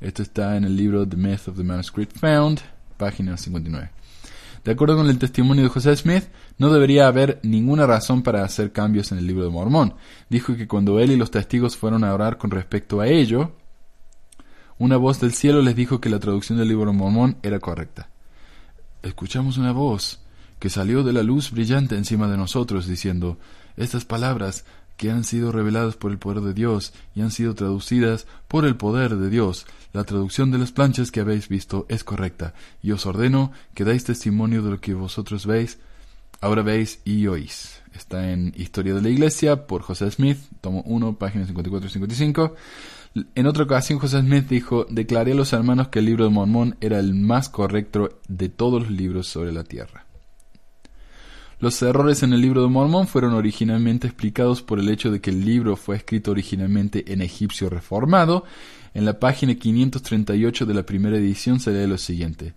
[0.00, 2.60] Esto está en el libro The Myth of the Manuscript Found,
[2.96, 3.90] página 59.
[4.66, 6.24] De acuerdo con el testimonio de José Smith,
[6.58, 9.94] no debería haber ninguna razón para hacer cambios en el libro de Mormón.
[10.28, 13.52] Dijo que cuando él y los testigos fueron a orar con respecto a ello,
[14.78, 18.08] una voz del cielo les dijo que la traducción del libro Mormón era correcta.
[19.02, 20.20] Escuchamos una voz,
[20.58, 23.38] que salió de la luz brillante encima de nosotros, diciendo,
[23.76, 24.64] Estas palabras
[24.96, 28.76] que han sido reveladas por el poder de Dios y han sido traducidas por el
[28.76, 29.66] poder de Dios.
[29.92, 34.04] La traducción de las planchas que habéis visto es correcta, y os ordeno que dais
[34.04, 35.78] testimonio de lo que vosotros veis,
[36.40, 37.80] ahora veis y oís.
[37.94, 42.54] Está en Historia de la Iglesia por José Smith, tomo 1, páginas 54 y 55.
[43.34, 46.76] En otra ocasión José Smith dijo, declaré a los hermanos que el libro de Mormón
[46.82, 50.04] era el más correcto de todos los libros sobre la tierra.
[51.58, 55.30] Los errores en el libro de Mormón fueron originalmente explicados por el hecho de que
[55.30, 58.44] el libro fue escrito originalmente en egipcio reformado.
[58.92, 62.52] En la página 538 de la primera edición se lee lo siguiente.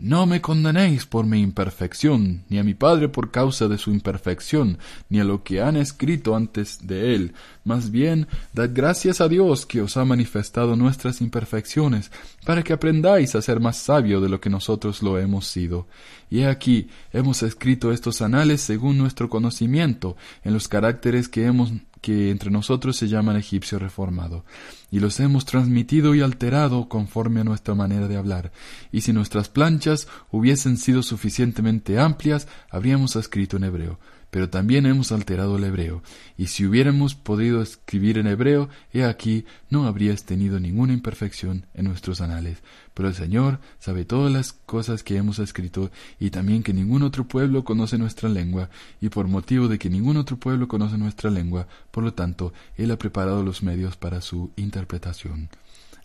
[0.00, 4.78] No me condenéis por mi imperfección, ni a mi Padre por causa de su imperfección,
[5.08, 7.32] ni a lo que han escrito antes de él.
[7.64, 12.12] Más bien, dad gracias a Dios que os ha manifestado nuestras imperfecciones,
[12.46, 15.88] para que aprendáis a ser más sabio de lo que nosotros lo hemos sido.
[16.30, 21.72] Y he aquí, hemos escrito estos anales según nuestro conocimiento, en los caracteres que hemos
[22.00, 24.44] que entre nosotros se llaman egipcio reformado,
[24.90, 28.52] y los hemos transmitido y alterado conforme a nuestra manera de hablar,
[28.92, 33.98] y si nuestras planchas hubiesen sido suficientemente amplias, habríamos escrito en hebreo,
[34.30, 36.02] pero también hemos alterado el hebreo,
[36.36, 41.86] y si hubiéramos podido escribir en hebreo, he aquí, no habrías tenido ninguna imperfección en
[41.86, 42.58] nuestros anales.
[42.94, 47.26] Pero el Señor sabe todas las cosas que hemos escrito, y también que ningún otro
[47.26, 51.66] pueblo conoce nuestra lengua, y por motivo de que ningún otro pueblo conoce nuestra lengua,
[51.90, 55.48] por lo tanto, Él ha preparado los medios para su interpretación.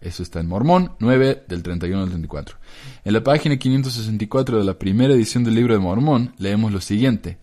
[0.03, 2.57] Eso está en Mormón 9 del 31 al 34.
[3.05, 7.37] En la página 564 de la primera edición del libro de Mormón leemos lo siguiente.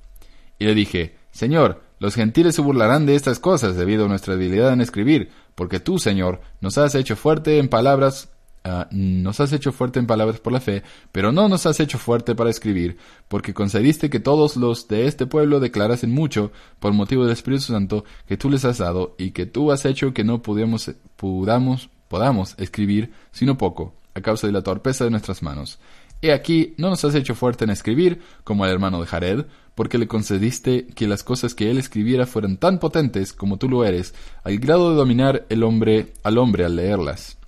[0.61, 4.73] Y le dije, Señor, los gentiles se burlarán de estas cosas debido a nuestra debilidad
[4.73, 8.29] en escribir, porque tú, Señor, nos has hecho fuerte en palabras,
[8.63, 11.97] ah, nos has hecho fuerte en palabras por la fe, pero no nos has hecho
[11.97, 17.25] fuerte para escribir, porque concediste que todos los de este pueblo declarasen mucho por motivo
[17.25, 20.43] del Espíritu Santo que tú les has dado, y que tú has hecho que no
[20.43, 25.79] pudiéramos, podamos escribir sino poco, a causa de la torpeza de nuestras manos.
[26.23, 29.97] He aquí, no nos has hecho fuerte en escribir, como el hermano de Jared, porque
[29.97, 34.15] le concediste que las cosas que él escribiera fueran tan potentes como tú lo eres,
[34.45, 37.39] al grado de dominar el hombre al hombre al leerlas.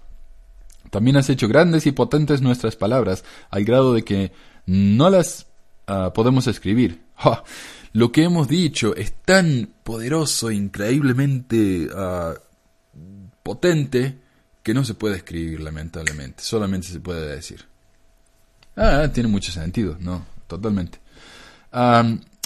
[0.91, 4.33] También has hecho grandes y potentes nuestras palabras, al grado de que
[4.67, 5.47] no las
[5.87, 7.03] ah, podemos escribir.
[7.93, 12.35] Lo que hemos dicho es tan poderoso, increíblemente ah,
[13.43, 14.19] potente,
[14.63, 17.72] que no se puede escribir, lamentablemente, solamente se puede decir.
[18.77, 20.25] Ah, tiene mucho sentido, ¿no?
[20.47, 20.99] Totalmente.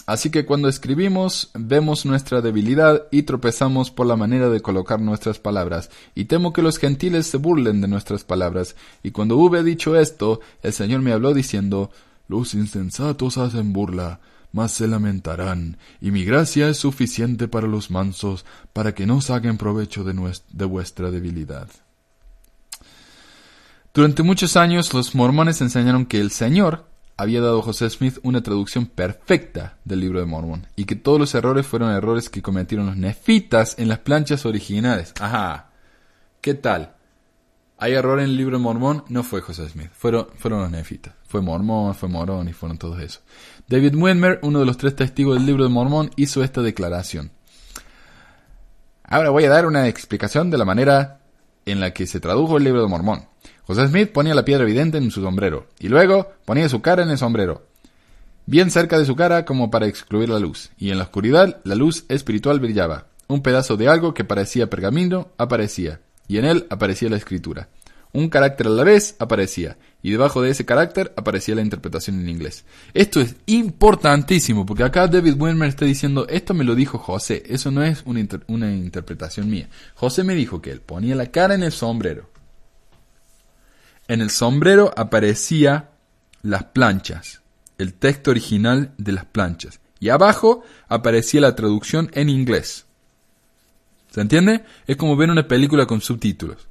[0.07, 5.39] así que cuando escribimos, vemos nuestra debilidad y tropezamos por la manera de colocar nuestras
[5.39, 8.77] palabras, y temo que los gentiles se burlen de nuestras palabras.
[9.03, 11.91] Y cuando hube dicho esto, el Señor me habló diciendo,
[12.29, 14.21] Los insensatos hacen burla,
[14.53, 19.59] mas se lamentarán, y mi gracia es suficiente para los mansos, para que no saquen
[19.59, 20.15] provecho de,
[20.53, 21.69] de vuestra debilidad.
[23.97, 26.85] Durante muchos años los mormones enseñaron que el Señor
[27.17, 31.19] había dado a José Smith una traducción perfecta del libro de Mormón y que todos
[31.19, 35.15] los errores fueron errores que cometieron los nefitas en las planchas originales.
[35.19, 35.71] Ajá.
[36.43, 36.97] ¿Qué tal?
[37.79, 39.03] ¿Hay error en el libro de Mormón?
[39.09, 41.15] No fue José Smith, fueron, fueron los nefitas.
[41.27, 43.23] Fue Mormón, fue Morón y fueron todos esos.
[43.67, 47.31] David Wilmer, uno de los tres testigos del libro de Mormón, hizo esta declaración.
[49.05, 51.21] Ahora voy a dar una explicación de la manera
[51.65, 53.27] en la que se tradujo el libro de Mormón.
[53.67, 57.11] José Smith ponía la piedra evidente en su sombrero, y luego ponía su cara en
[57.11, 57.67] el sombrero,
[58.47, 61.75] bien cerca de su cara como para excluir la luz, y en la oscuridad la
[61.75, 63.09] luz espiritual brillaba.
[63.27, 67.69] Un pedazo de algo que parecía pergamino aparecía, y en él aparecía la escritura.
[68.13, 72.29] Un carácter a la vez aparecía, y debajo de ese carácter aparecía la interpretación en
[72.29, 72.65] inglés.
[72.95, 77.73] Esto es importantísimo, porque acá David Wilmer está diciendo, esto me lo dijo José, eso
[77.73, 79.69] no es una interpretación mía.
[79.97, 82.31] José me dijo que él ponía la cara en el sombrero,
[84.09, 85.91] en el sombrero aparecía
[86.43, 87.43] las planchas,
[87.79, 89.81] el texto original de las planchas.
[89.99, 92.87] Y abajo aparecía la traducción en inglés.
[94.11, 94.65] ¿Se entiende?
[94.87, 96.69] Es como ver una película con subtítulos.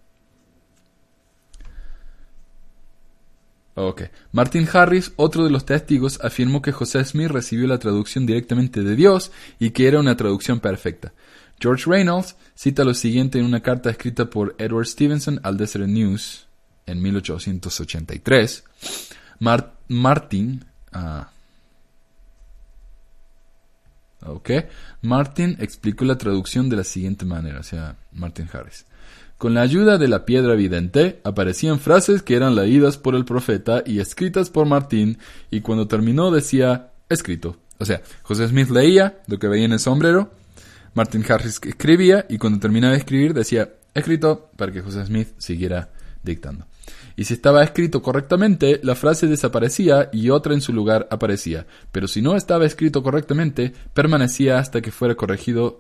[3.76, 4.04] Ok.
[4.32, 8.96] Martin Harris, otro de los testigos, afirmó que José Smith recibió la traducción directamente de
[8.96, 11.14] Dios y que era una traducción perfecta.
[11.60, 16.45] George Reynolds cita lo siguiente en una carta escrita por Edward Stevenson al Desert News
[16.86, 18.64] en 1883,
[19.88, 21.30] Martin, ah,
[25.02, 28.86] Martin explicó la traducción de la siguiente manera, o sea, Martin Harris.
[29.38, 33.84] Con la ayuda de la piedra evidente, aparecían frases que eran leídas por el profeta
[33.86, 35.18] y escritas por Martín,
[35.52, 37.58] y cuando terminó decía escrito.
[37.78, 40.32] O sea, José Smith leía lo que veía en el sombrero,
[40.94, 45.90] Martin Harris escribía, y cuando terminaba de escribir decía escrito para que José Smith siguiera
[46.26, 46.68] dictando
[47.16, 52.08] y si estaba escrito correctamente, la frase desaparecía y otra en su lugar aparecía, pero
[52.08, 55.80] si no estaba escrito correctamente, permanecía hasta que fuera corregido,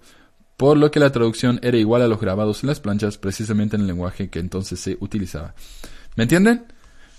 [0.55, 3.81] por lo que la traducción era igual a los grabados en las planchas, precisamente en
[3.81, 5.53] el lenguaje que entonces se utilizaba.
[6.15, 6.65] ¿Me entienden?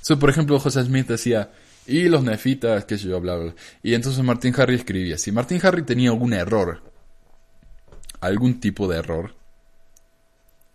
[0.01, 1.51] So, por ejemplo, José Smith decía,
[1.87, 3.55] y los nefitas, qué sé yo, bla, bla.
[3.83, 6.83] Y entonces Martin Harry escribía, si Martin Harry tenía algún error,
[8.21, 9.35] algún tipo de error,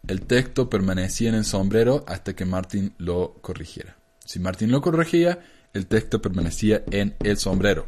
[0.08, 3.96] el texto permanecía en el sombrero hasta que Martin lo corrigiera.
[4.26, 5.40] Si Martin lo corregía,
[5.74, 7.88] el texto permanecía en el sombrero.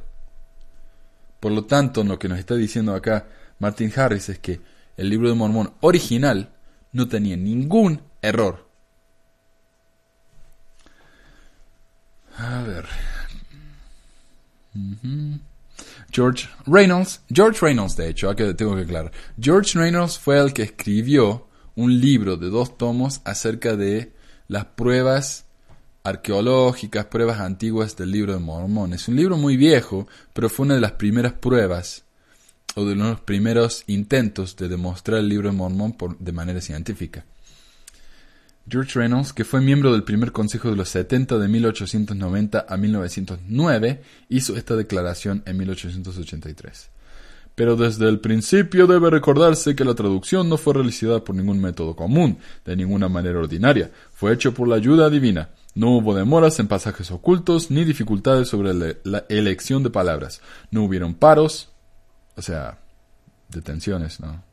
[1.39, 3.28] Por lo tanto, lo que nos está diciendo acá
[3.60, 4.62] Martin Harris es que
[4.95, 6.54] el libro de Mormón original
[6.91, 8.67] no tenía ningún error.
[12.38, 12.86] A ver.
[16.12, 19.12] George Reynolds, George Reynolds de hecho, tengo que aclarar.
[19.39, 24.13] George Reynolds fue el que escribió un libro de dos tomos acerca de
[24.47, 25.45] las pruebas
[26.03, 28.93] arqueológicas, pruebas antiguas del libro de Mormón.
[28.93, 32.03] Es un libro muy viejo, pero fue una de las primeras pruebas
[32.75, 37.25] o de los primeros intentos de demostrar el libro de Mormón por, de manera científica.
[38.69, 44.01] George Reynolds, que fue miembro del primer Consejo de los 70 de 1890 a 1909,
[44.29, 46.89] hizo esta declaración en 1883
[47.55, 51.95] pero desde el principio debe recordarse que la traducción no fue realizada por ningún método
[51.95, 55.49] común, de ninguna manera ordinaria, fue hecho por la ayuda divina.
[55.75, 60.41] No hubo demoras en pasajes ocultos ni dificultades sobre la elección de palabras.
[60.69, 61.69] No hubieron paros,
[62.35, 62.79] o sea,
[63.49, 64.43] detenciones, ¿no?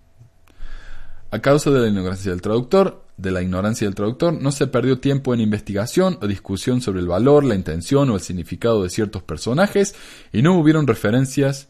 [1.31, 4.99] A causa de la ignorancia del traductor, de la ignorancia del traductor, no se perdió
[4.99, 9.23] tiempo en investigación o discusión sobre el valor, la intención o el significado de ciertos
[9.23, 9.95] personajes
[10.33, 11.69] y no hubieron referencias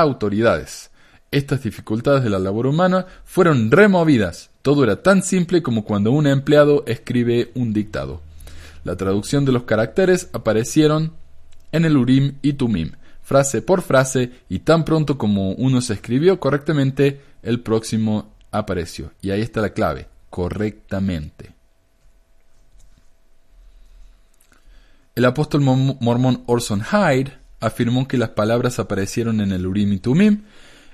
[0.00, 0.90] autoridades.
[1.30, 4.50] Estas dificultades de la labor humana fueron removidas.
[4.62, 8.20] Todo era tan simple como cuando un empleado escribe un dictado.
[8.84, 11.12] La traducción de los caracteres aparecieron
[11.72, 16.38] en el Urim y Tumim, frase por frase, y tan pronto como uno se escribió
[16.38, 19.12] correctamente, el próximo apareció.
[19.22, 21.54] Y ahí está la clave, correctamente.
[25.14, 30.42] El apóstol mormón Orson Hyde afirmó que las palabras aparecieron en el Urim y Tumim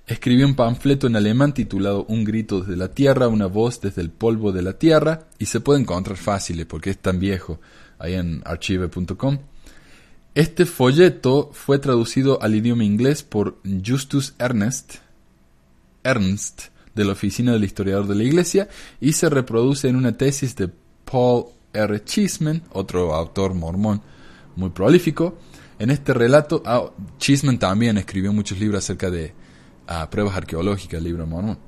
[0.09, 4.09] Escribió un panfleto en alemán titulado Un grito desde la tierra, una voz desde el
[4.09, 7.61] polvo de la tierra, y se puede encontrar fácil porque es tan viejo,
[7.99, 9.39] ahí en archive.com.
[10.35, 14.95] Este folleto fue traducido al idioma inglés por Justus Ernest,
[16.03, 18.71] Ernst, de la Oficina del Historiador de la Iglesia,
[19.03, 20.71] y se reproduce en una tesis de
[21.05, 22.03] Paul R.
[22.03, 24.01] Cheeseman, otro autor mormón
[24.57, 25.37] muy prolífico.
[25.79, 29.33] En este relato, ah, Cheeseman también escribió muchos libros acerca de
[29.87, 31.59] ah, pruebas arqueológicas, el libro mormón.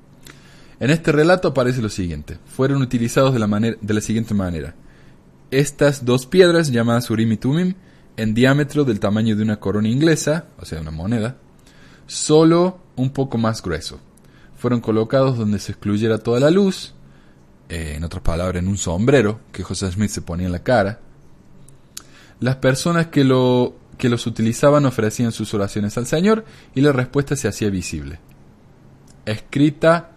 [0.80, 4.74] En este relato aparece lo siguiente: fueron utilizados de la, manera, de la siguiente manera.
[5.50, 7.74] Estas dos piedras, llamadas Urim y Tumim,
[8.16, 11.36] en diámetro del tamaño de una corona inglesa, o sea, una moneda,
[12.06, 14.00] solo un poco más grueso.
[14.56, 16.94] Fueron colocados donde se excluyera toda la luz,
[17.68, 21.00] eh, en otras palabras, en un sombrero que José Smith se ponía en la cara.
[22.40, 26.44] Las personas que, lo, que los utilizaban ofrecían sus oraciones al Señor
[26.74, 28.18] y la respuesta se hacía visible.
[29.26, 30.12] Escrita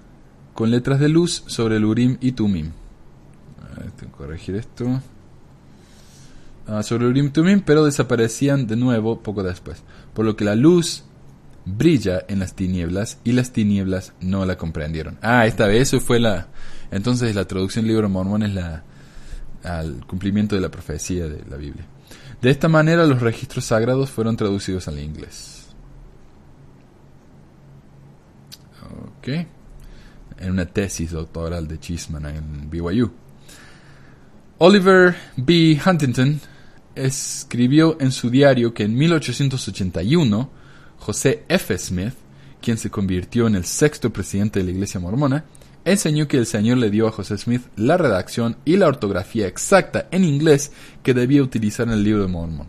[0.53, 2.71] con letras de luz sobre el Urim y Tumim.
[3.97, 5.01] tengo que corregir esto.
[6.65, 9.83] Ah, sobre Urim Tumim, pero desaparecían de nuevo poco después.
[10.13, 11.03] Por lo que la luz
[11.65, 15.17] brilla en las tinieblas y las tinieblas no la comprendieron.
[15.21, 16.47] Ah, esta vez eso fue la...
[16.89, 18.83] Entonces la traducción del libro Mormón es la,
[19.63, 21.85] al cumplimiento de la profecía de la Biblia.
[22.43, 25.67] De esta manera los registros sagrados fueron traducidos al inglés.
[29.17, 29.27] Ok.
[30.39, 33.09] En una tesis doctoral de Chisman en BYU.
[34.57, 35.79] Oliver B.
[35.85, 36.41] Huntington
[36.95, 40.49] escribió en su diario que en 1881
[40.99, 41.77] José F.
[41.77, 42.13] Smith,
[42.61, 45.45] quien se convirtió en el sexto presidente de la Iglesia Mormona,
[45.85, 50.07] enseñó que el Señor le dio a José Smith la redacción y la ortografía exacta
[50.11, 50.71] en inglés
[51.01, 52.67] que debía utilizar en el libro de Mormon.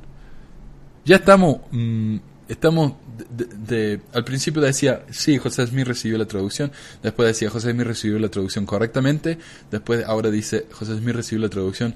[1.05, 2.17] Ya estamos, mm,
[2.49, 2.95] estamos
[3.31, 8.19] de, al principio decía, sí, José Smith recibió la traducción, después decía, José Smith recibió
[8.19, 9.39] la traducción correctamente,
[9.71, 11.95] después ahora dice, José Smith recibió la traducción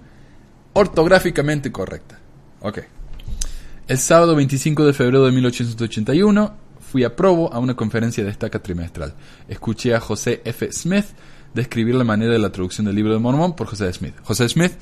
[0.74, 2.18] ortográficamente correcta.
[2.60, 2.80] Ok.
[3.88, 8.60] El sábado 25 de febrero de 1881 fui a Provo a una conferencia de estaca
[8.60, 9.14] trimestral.
[9.46, 10.72] Escuché a José F.
[10.72, 11.06] Smith
[11.54, 14.14] describir la manera de la traducción del libro de Mormón por José Smith.
[14.22, 14.72] José Smith,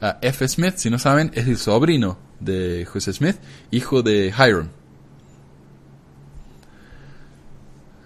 [0.00, 0.46] uh, F.
[0.48, 3.36] Smith, si no saben, es el sobrino de José Smith,
[3.70, 4.68] hijo de Hiram.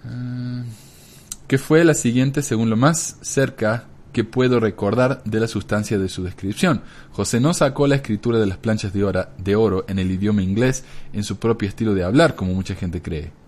[0.03, 0.63] Uh,
[1.47, 6.09] que fue la siguiente según lo más cerca que puedo recordar de la sustancia de
[6.09, 6.81] su descripción.
[7.11, 10.83] José no sacó la escritura de las planchas de oro en el idioma inglés
[11.13, 13.40] en su propio estilo de hablar, como mucha gente cree.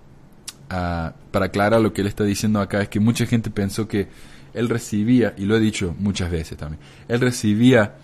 [1.31, 4.07] Para aclarar lo que él está diciendo acá es que mucha gente pensó que
[4.53, 7.95] él recibía, y lo he dicho muchas veces también, él recibía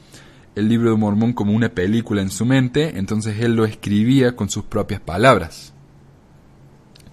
[0.56, 4.50] el libro de Mormón como una película en su mente, entonces él lo escribía con
[4.50, 5.74] sus propias palabras.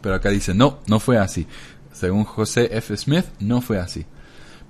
[0.03, 1.47] Pero acá dice, no, no fue así.
[1.93, 2.97] Según José F.
[2.97, 4.07] Smith, no fue así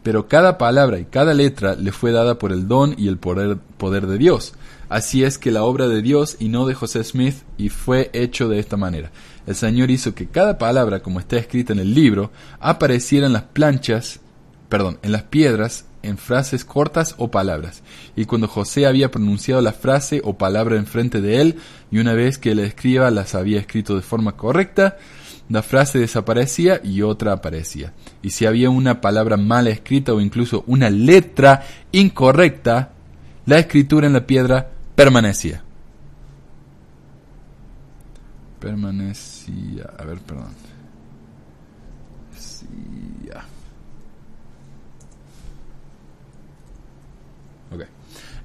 [0.06, 3.58] pero cada palabra y cada letra le fue dada por el don y el poder,
[3.76, 4.54] poder de Dios.
[4.88, 8.48] Así es que la obra de Dios y no de José Smith y fue hecho
[8.48, 9.10] de esta manera.
[9.46, 13.44] El Señor hizo que cada palabra, como está escrita en el libro, apareciera en las
[13.44, 14.20] planchas,
[14.68, 17.82] perdón, en las piedras, en frases cortas o palabras.
[18.16, 21.56] Y cuando José había pronunciado la frase o palabra enfrente de él,
[21.90, 24.96] y una vez que el escriba las había escrito de forma correcta,
[25.48, 27.92] la frase desaparecía y otra aparecía.
[28.22, 32.90] Y si había una palabra mal escrita o incluso una letra incorrecta,
[33.46, 35.62] la escritura en la piedra permanecía.
[38.60, 39.92] Permanecía.
[39.98, 40.54] A ver, perdón.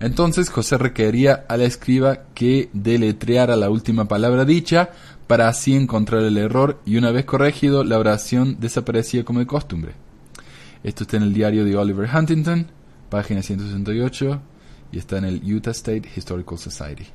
[0.02, 4.90] Entonces José requería al escriba que deletreara la última palabra dicha
[5.28, 9.94] para así encontrar el error y una vez corregido la oración desaparecía como de costumbre.
[10.84, 12.66] Esto está en el diario de Oliver Huntington,
[13.10, 14.42] página 168,
[14.92, 17.06] y está en el Utah State Historical Society.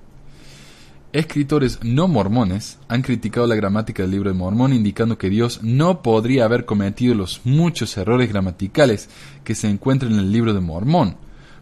[1.17, 6.03] Escritores no mormones han criticado la gramática del libro de Mormón indicando que Dios no
[6.03, 9.09] podría haber cometido los muchos errores gramaticales
[9.43, 11.17] que se encuentran en el libro de Mormón.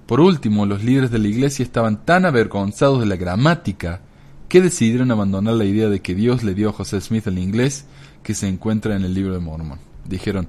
[0.07, 4.01] Por último, los líderes de la iglesia estaban tan avergonzados de la gramática
[4.49, 7.85] que decidieron abandonar la idea de que Dios le dio a José Smith el inglés
[8.25, 9.79] que se encuentra en el libro de Mormon.
[10.05, 10.49] Dijeron,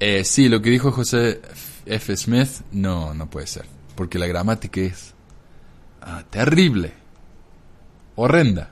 [0.00, 1.40] eh, sí, lo que dijo José
[1.86, 2.16] F.
[2.16, 5.14] Smith, no, no puede ser, porque la gramática es
[6.02, 6.94] ah, terrible,
[8.18, 8.70] horrenda.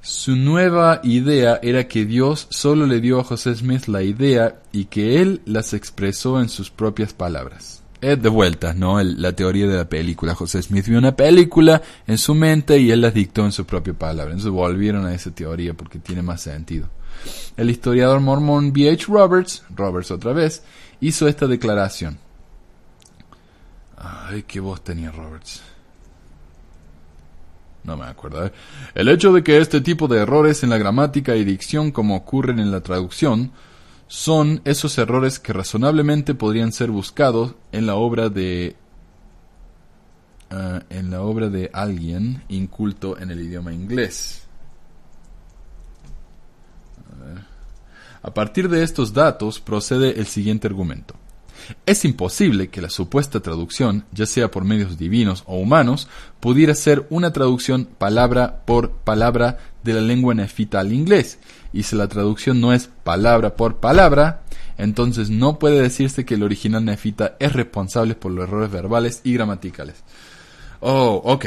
[0.00, 4.86] Su nueva idea era que Dios solo le dio a José Smith la idea y
[4.86, 9.02] que él las expresó en sus propias palabras es de vuelta, ¿no?
[9.02, 10.34] la teoría de la película.
[10.34, 13.94] José Smith vio una película en su mente y él la dictó en su propia
[13.94, 14.32] palabra.
[14.32, 16.88] Entonces volvieron a esa teoría porque tiene más sentido.
[17.56, 19.06] el historiador mormón B.H.
[19.08, 20.62] Roberts, Roberts otra vez,
[21.00, 22.18] hizo esta declaración.
[23.96, 25.62] Ay, qué voz tenía Roberts.
[27.88, 28.44] No me acuerdo.
[28.44, 28.52] ¿eh?
[28.94, 32.58] El hecho de que este tipo de errores en la gramática y dicción como ocurren
[32.58, 33.50] en la traducción
[34.08, 38.76] son esos errores que razonablemente podrían ser buscados en la obra de
[40.50, 44.42] eh, en la obra de alguien inculto en el idioma inglés.
[48.20, 51.14] A partir de estos datos procede el siguiente argumento.
[51.86, 56.08] Es imposible que la supuesta traducción, ya sea por medios divinos o humanos,
[56.40, 61.38] pudiera ser una traducción palabra por palabra de la lengua nefita al inglés,
[61.72, 64.42] y si la traducción no es palabra por palabra,
[64.76, 69.34] entonces no puede decirse que el original nefita es responsable por los errores verbales y
[69.34, 69.96] gramaticales.
[70.80, 71.46] Oh, ok.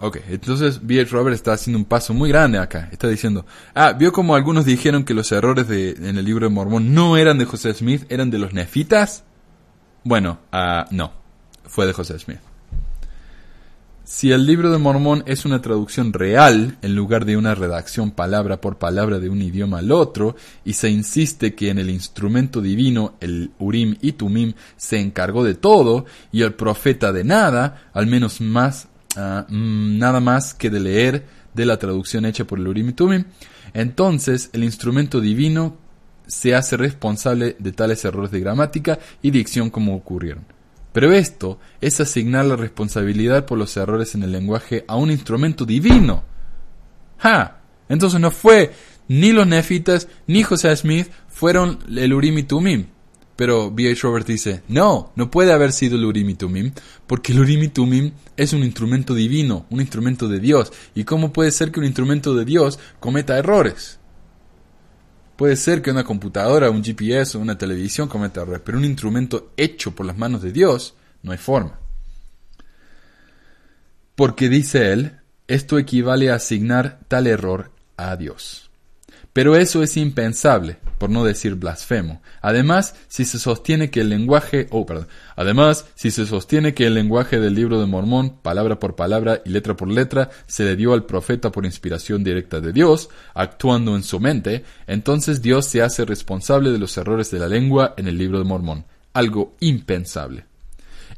[0.00, 1.10] Ok, entonces B.H.
[1.12, 2.88] Robert está haciendo un paso muy grande acá.
[2.90, 6.54] Está diciendo, ah, vio como algunos dijeron que los errores de, en el libro de
[6.54, 9.22] Mormón no eran de José Smith, eran de los nefitas.
[10.04, 11.12] Bueno, ah, no,
[11.64, 12.38] fue de José Smith.
[14.04, 18.60] Si el libro de Mormón es una traducción real en lugar de una redacción palabra
[18.60, 23.14] por palabra de un idioma al otro, y se insiste que en el instrumento divino
[23.20, 28.42] el Urim y Tumim se encargó de todo y el profeta de nada, al menos
[28.42, 32.92] más uh, nada más que de leer de la traducción hecha por el Urim y
[32.92, 33.24] Tumim,
[33.72, 35.78] entonces el instrumento divino
[36.26, 40.44] se hace responsable de tales errores de gramática y dicción como ocurrieron.
[40.92, 45.64] Pero esto es asignar la responsabilidad por los errores en el lenguaje a un instrumento
[45.64, 46.22] divino.
[47.18, 47.60] ¡Ja!
[47.88, 48.72] Entonces no fue
[49.08, 52.86] ni los nefitas ni José Smith fueron el Urim y Tumim.
[53.36, 54.00] Pero B.H.
[54.02, 56.70] Robert dice, no, no puede haber sido el Urim y Tumim,
[57.08, 60.72] porque el Urim y Tumim es un instrumento divino, un instrumento de Dios.
[60.94, 63.98] ¿Y cómo puede ser que un instrumento de Dios cometa errores?
[65.36, 69.52] Puede ser que una computadora, un GPS o una televisión cometa errores, pero un instrumento
[69.56, 71.78] hecho por las manos de Dios, no hay forma.
[74.14, 75.18] Porque dice él,
[75.48, 78.70] esto equivale a asignar tal error a Dios.
[79.32, 82.22] Pero eso es impensable, por no decir blasfemo.
[82.40, 86.94] Además, si se sostiene que el lenguaje, oh, perdón, además, si se sostiene que el
[86.94, 90.94] lenguaje del libro de Mormón, palabra por palabra y letra por letra, se le dio
[90.94, 96.06] al profeta por inspiración directa de Dios, actuando en su mente, entonces Dios se hace
[96.06, 98.86] responsable de los errores de la lengua en el libro de Mormón.
[99.12, 100.53] Algo impensable.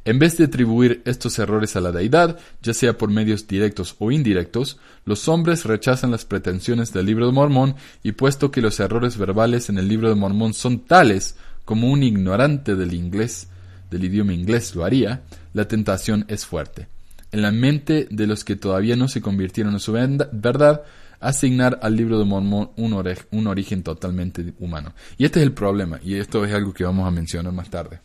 [0.07, 4.13] En vez de atribuir estos errores a la deidad, ya sea por medios directos o
[4.13, 9.19] indirectos, los hombres rechazan las pretensiones del libro de Mormón y puesto que los errores
[9.19, 11.35] verbales en el libro de Mormón son tales
[11.65, 13.49] como un ignorante del inglés,
[13.91, 15.23] del idioma inglés lo haría,
[15.55, 16.87] la tentación es fuerte.
[17.33, 20.83] En la mente de los que todavía no se convirtieron en su verdad,
[21.19, 22.93] asignar al libro de Mormón un,
[23.33, 24.95] un origen totalmente humano.
[25.19, 27.99] Y este es el problema, y esto es algo que vamos a mencionar más tarde.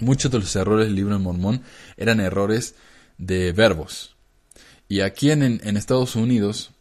[0.00, 1.62] Muchos de los errores del libro de Mormón
[1.96, 2.74] eran errores
[3.18, 4.14] de verbos.
[4.88, 6.72] Y aquí en, en Estados Unidos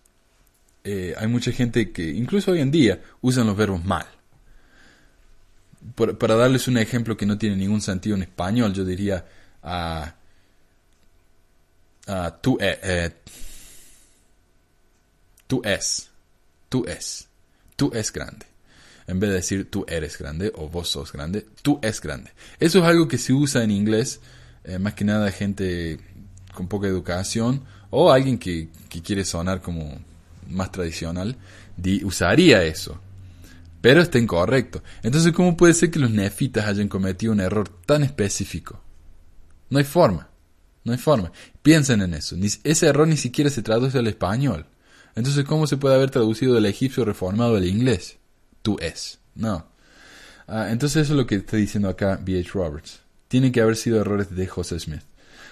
[0.84, 4.06] eh, hay mucha gente que, incluso hoy en día, usan los verbos mal.
[5.96, 9.26] para darles un ejemplo que no tiene ningún sentido en español, yo diría
[9.64, 10.16] a
[12.42, 13.12] tú, eh, eh,
[15.48, 16.10] tú es,
[16.70, 17.28] tú es,
[17.76, 18.55] tú es grande
[19.08, 22.32] en vez de decir tú eres grande o vos sos grande, tú es grande.
[22.60, 24.20] Eso es algo que se usa en inglés,
[24.64, 26.00] eh, más que nada gente
[26.54, 28.70] con poca educación o alguien que,
[29.04, 30.00] quiere sonar como
[30.50, 31.36] más tradicional,
[32.04, 32.98] usaría eso.
[33.82, 34.82] Pero está incorrecto.
[35.04, 38.82] Entonces, ¿cómo puede ser que los nefitas hayan cometido un error tan específico?
[39.70, 40.30] No hay forma.
[40.86, 41.32] No hay forma.
[41.62, 42.38] Piensen en eso.
[42.64, 44.66] ese error ni siquiera se traduce al español.
[45.16, 48.18] Entonces, ¿cómo se puede haber traducido del egipcio reformado al inglés?
[48.66, 49.20] Tú es.
[49.36, 49.68] No.
[50.48, 52.50] Ah, entonces eso es lo que está diciendo acá B.H.
[52.54, 53.00] Roberts.
[53.28, 55.04] Tienen que haber sido errores de José Smith.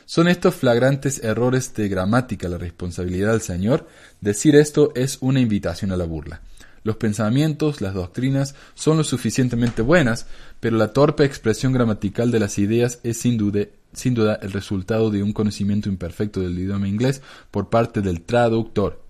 [0.05, 3.87] ¿Son estos flagrantes errores de gramática la responsabilidad del Señor?
[4.19, 6.41] Decir esto es una invitación a la burla.
[6.83, 10.25] Los pensamientos, las doctrinas son lo suficientemente buenas,
[10.59, 15.11] pero la torpe expresión gramatical de las ideas es sin duda, sin duda el resultado
[15.11, 19.02] de un conocimiento imperfecto del idioma inglés por parte del traductor.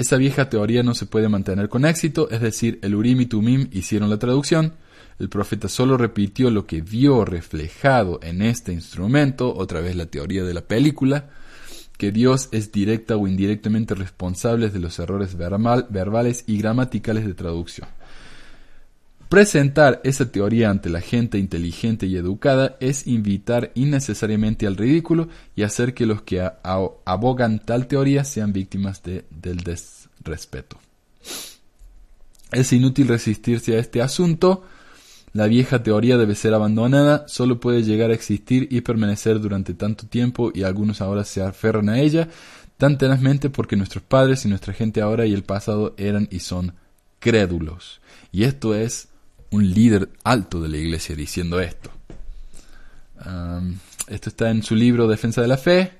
[0.00, 3.68] Esa vieja teoría no se puede mantener con éxito, es decir, el Urim y Tumim
[3.70, 4.72] hicieron la traducción,
[5.18, 10.42] el profeta solo repitió lo que vio reflejado en este instrumento, otra vez la teoría
[10.42, 11.28] de la película,
[11.98, 17.86] que Dios es directa o indirectamente responsable de los errores verbales y gramaticales de traducción.
[19.30, 25.62] Presentar esa teoría ante la gente inteligente y educada es invitar innecesariamente al ridículo y
[25.62, 30.80] hacer que los que abogan tal teoría sean víctimas de, del desrespeto.
[32.50, 34.64] Es inútil resistirse a este asunto.
[35.32, 40.08] La vieja teoría debe ser abandonada, solo puede llegar a existir y permanecer durante tanto
[40.08, 42.28] tiempo y algunos ahora se aferran a ella
[42.78, 46.74] tan tenazmente porque nuestros padres y nuestra gente ahora y el pasado eran y son
[47.20, 48.00] crédulos.
[48.32, 49.09] Y esto es
[49.50, 51.90] un líder alto de la iglesia diciendo esto.
[54.08, 55.92] esto está en su libro Defensa de la Fe,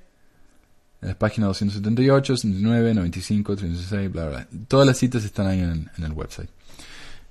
[1.03, 4.49] en la página 278, 69, 95, 36, bla, bla.
[4.69, 6.51] Todas las citas están ahí en, en el website.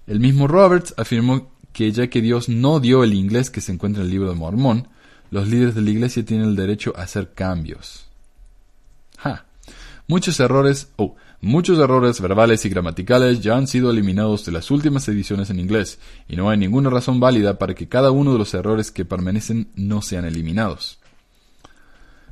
[0.08, 4.02] El mismo Roberts afirmó que ya que Dios no dio el inglés que se encuentra
[4.02, 4.88] en el libro de Mormón,
[5.32, 8.06] los líderes de la iglesia tienen el derecho a hacer cambios.
[10.08, 15.08] Muchos errores, oh, muchos errores verbales y gramaticales ya han sido eliminados de las últimas
[15.08, 18.54] ediciones en inglés, y no hay ninguna razón válida para que cada uno de los
[18.54, 21.00] errores que permanecen no sean eliminados.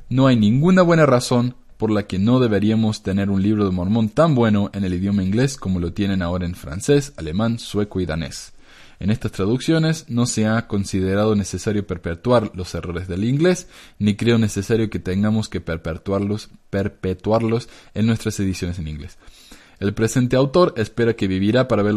[0.08, 4.08] No hay ninguna buena razón por la que no deberíamos tener un libro de Mormón
[4.08, 8.06] tan bueno en el idioma inglés como lo tienen ahora en francés, alemán, sueco y
[8.06, 8.52] danés.
[9.00, 13.68] En estas traducciones no se ha considerado necesario perpetuar los errores del inglés,
[13.98, 19.18] ni creo necesario que tengamos que perpetuarlos, perpetuarlos en nuestras ediciones en inglés.
[19.78, 21.94] El presente autor espera que vivirá para ver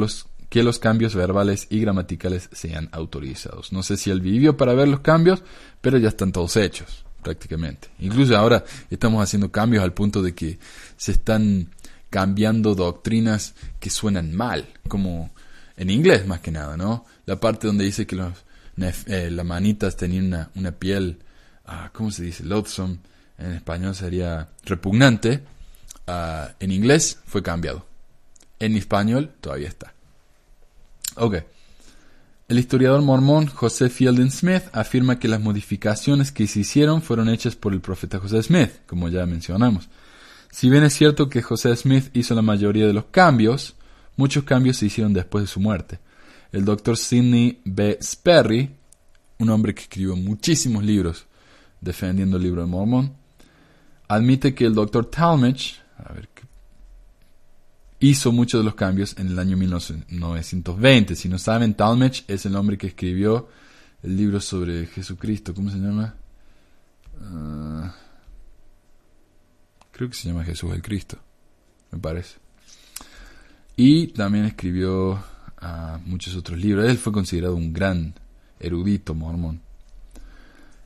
[0.50, 3.72] que los cambios verbales y gramaticales sean autorizados.
[3.72, 5.42] No sé si él vivió para ver los cambios,
[5.80, 7.88] pero ya están todos hechos, prácticamente.
[8.00, 10.60] Incluso ahora estamos haciendo cambios al punto de que
[10.98, 11.70] se están
[12.12, 15.32] cambiando doctrinas que suenan mal, como
[15.82, 17.06] en inglés más que nada, ¿no?
[17.26, 18.34] La parte donde dice que los,
[19.08, 21.18] eh, las manitas tenían una, piel,
[21.66, 22.44] ah, ¿cómo se dice?
[22.44, 23.00] Loathsome,
[23.40, 25.44] en español sería repugnante,
[26.06, 27.88] ah, en inglés fue cambiado.
[28.60, 29.96] En español todavía está.
[31.16, 31.38] Ok.
[32.48, 37.56] El historiador mormón José Fielding Smith afirma que las modificaciones que se hicieron fueron hechas
[37.56, 39.90] por el profeta José Smith, como ya mencionamos.
[40.52, 43.74] Si bien es cierto que José Smith hizo la mayoría de los cambios,
[44.16, 46.00] Muchos cambios se hicieron después de su muerte.
[46.52, 47.98] El doctor Sidney B.
[48.02, 48.70] Sperry,
[49.40, 51.26] un hombre que escribió muchísimos libros
[51.80, 53.14] defendiendo el libro de Mormón,
[54.08, 55.82] admite que el doctor Talmage
[58.02, 61.16] hizo muchos de los cambios en el año 1920.
[61.16, 63.48] Si no saben, Talmage es el hombre que escribió
[64.04, 65.54] el libro sobre Jesucristo.
[65.54, 66.16] ¿Cómo se llama?
[67.22, 67.96] Ah,
[69.92, 71.18] creo que se llama Jesús el Cristo,
[71.92, 72.38] me parece.
[73.84, 75.24] Y también escribió
[75.58, 76.88] ah, muchos otros libros.
[76.88, 78.14] Él fue considerado un gran
[78.60, 79.60] erudito mormón.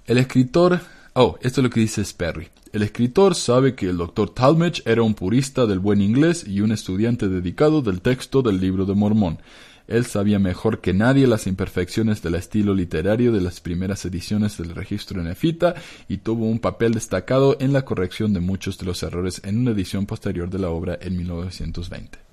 [0.05, 0.79] El escritor...
[1.11, 2.47] Oh, esto es lo que dice Sperry.
[2.71, 6.71] El escritor sabe que el doctor Talmage era un purista del buen inglés y un
[6.71, 9.39] estudiante dedicado del texto del libro de Mormón.
[9.89, 14.73] Él sabía mejor que nadie las imperfecciones del estilo literario de las primeras ediciones del
[14.73, 15.75] registro nefita
[16.07, 19.71] y tuvo un papel destacado en la corrección de muchos de los errores en una
[19.71, 22.24] edición posterior de la obra en 1920.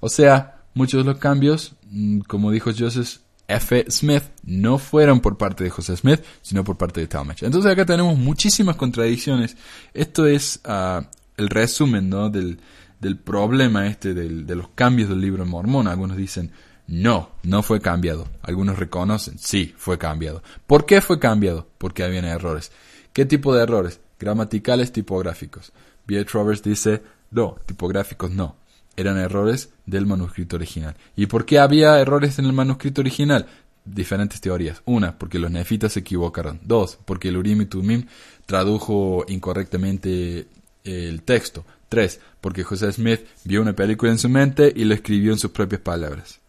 [0.00, 3.84] O sea, muchos de los cambios, mm, como dijo Joseph F.
[3.90, 7.44] Smith, no fueron por parte de José Smith, sino por parte de Talmage.
[7.44, 9.56] Entonces acá tenemos muchísimas contradicciones.
[9.92, 12.30] Esto es ah, el resumen ¿no?
[12.30, 12.58] del,
[13.00, 15.88] del problema este de los cambios del libro Mormón.
[15.88, 16.52] Algunos dicen,
[16.86, 18.28] no, no fue cambiado.
[18.42, 20.42] Algunos reconocen, sí, fue cambiado.
[20.66, 21.68] ¿Por qué fue cambiado?
[21.78, 22.72] Porque habían errores.
[23.12, 24.00] ¿Qué tipo de errores?
[24.18, 25.72] Gramaticales, tipográficos.
[26.06, 26.24] B.
[26.24, 28.56] Roberts dice, no, tipográficos no
[28.96, 30.96] eran errores del manuscrito original.
[31.16, 33.46] ¿Y por qué había errores en el manuscrito original?
[33.84, 34.82] Diferentes teorías.
[34.84, 36.60] Una, porque los nefitas se equivocaron.
[36.62, 38.06] Dos, porque el Urim y Tumim
[38.46, 40.46] tradujo incorrectamente
[40.84, 41.64] el texto.
[41.88, 45.50] Tres, porque José Smith vio una película en su mente y lo escribió en sus
[45.50, 46.40] propias palabras.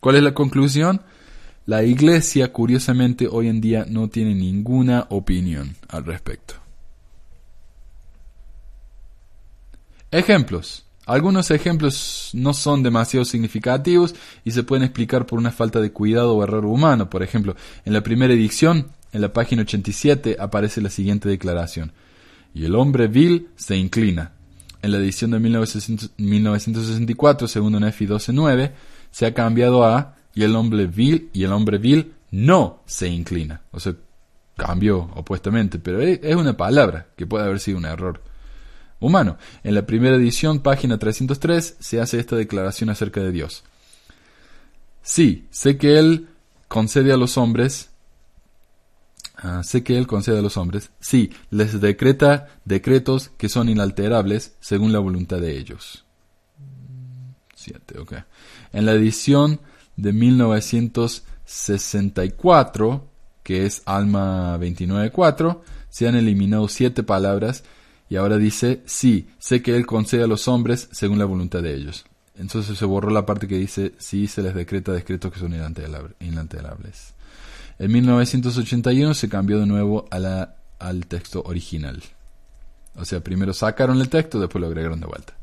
[0.00, 1.02] ¿Cuál es la conclusión?
[1.66, 6.54] La iglesia, curiosamente, hoy en día no tiene ninguna opinión al respecto.
[10.10, 10.87] Ejemplos.
[11.08, 16.36] Algunos ejemplos no son demasiado significativos y se pueden explicar por una falta de cuidado
[16.36, 17.08] o error humano.
[17.08, 17.56] Por ejemplo,
[17.86, 21.92] en la primera edición, en la página 87, aparece la siguiente declaración.
[22.52, 24.32] Y el hombre vil se inclina.
[24.82, 28.72] En la edición de 1964, segundo Nefi 12.9,
[29.10, 33.62] se ha cambiado a y el hombre vil y el hombre vil no se inclina.
[33.70, 33.94] O sea,
[34.58, 38.20] cambió opuestamente, pero es una palabra que puede haber sido un error
[39.00, 39.38] humano.
[39.62, 43.64] En la primera edición, página 303, se hace esta declaración acerca de Dios.
[45.02, 46.28] Sí, sé que Él
[46.68, 47.90] concede a los hombres,
[49.36, 54.54] ah, sé que Él concede a los hombres, sí, les decreta decretos que son inalterables
[54.60, 56.04] según la voluntad de ellos.
[57.54, 57.94] Siete.
[58.72, 59.60] En la edición
[59.96, 63.08] de 1964,
[63.42, 67.64] que es Alma 29.4, se han eliminado siete palabras
[68.08, 71.74] y ahora dice, sí, sé que Él concede a los hombres según la voluntad de
[71.74, 72.04] ellos.
[72.36, 75.54] Entonces se borró la parte que dice, sí se les decreta decretos que son
[76.20, 77.14] inalterables.
[77.78, 82.02] En 1981 se cambió de nuevo a la, al texto original.
[82.94, 85.34] O sea, primero sacaron el texto, después lo agregaron de vuelta.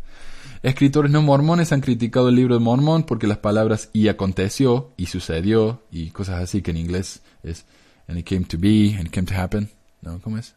[0.64, 5.06] Escritores no mormones han criticado el libro de Mormón porque las palabras y aconteció, y
[5.06, 7.66] sucedió, y cosas así que en inglés es
[8.08, 9.70] and it came to be, and it came to happen.
[10.02, 10.20] ¿No?
[10.22, 10.56] ¿Cómo es?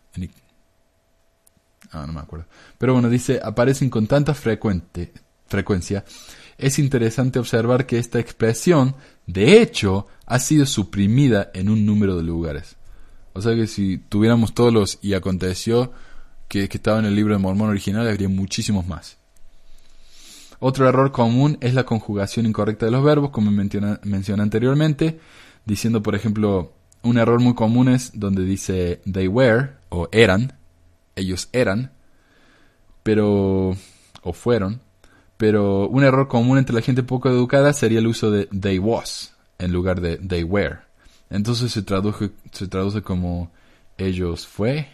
[1.91, 2.47] Ah, no me acuerdo.
[2.76, 5.12] Pero bueno, dice, aparecen con tanta frecuente,
[5.47, 6.05] frecuencia.
[6.59, 8.95] Es interesante observar que esta expresión,
[9.26, 12.76] de hecho, ha sido suprimida en un número de lugares.
[13.32, 15.93] O sea que si tuviéramos todos los y aconteció
[16.49, 19.18] que, que estaba en el libro de Mormón original, habría muchísimos más.
[20.61, 25.20] Otro error común es la conjugación incorrecta de los verbos, como mencioné anteriormente,
[25.64, 26.72] diciendo, por ejemplo,
[27.03, 30.57] un error muy común es donde dice they were o eran,
[31.18, 31.92] ellos eran,
[33.02, 33.76] pero
[34.22, 34.80] o fueron,
[35.36, 39.34] pero un error común entre la gente poco educada sería el uso de they was
[39.58, 40.78] en lugar de they were.
[41.30, 43.50] Entonces se traduce, se traduce como
[43.96, 44.88] ellos fue,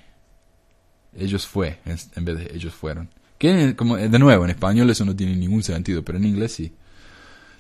[1.17, 3.09] ellos fue en vez de ellos fueron.
[3.39, 6.73] Que como de nuevo en español eso no tiene ningún sentido, pero en inglés sí.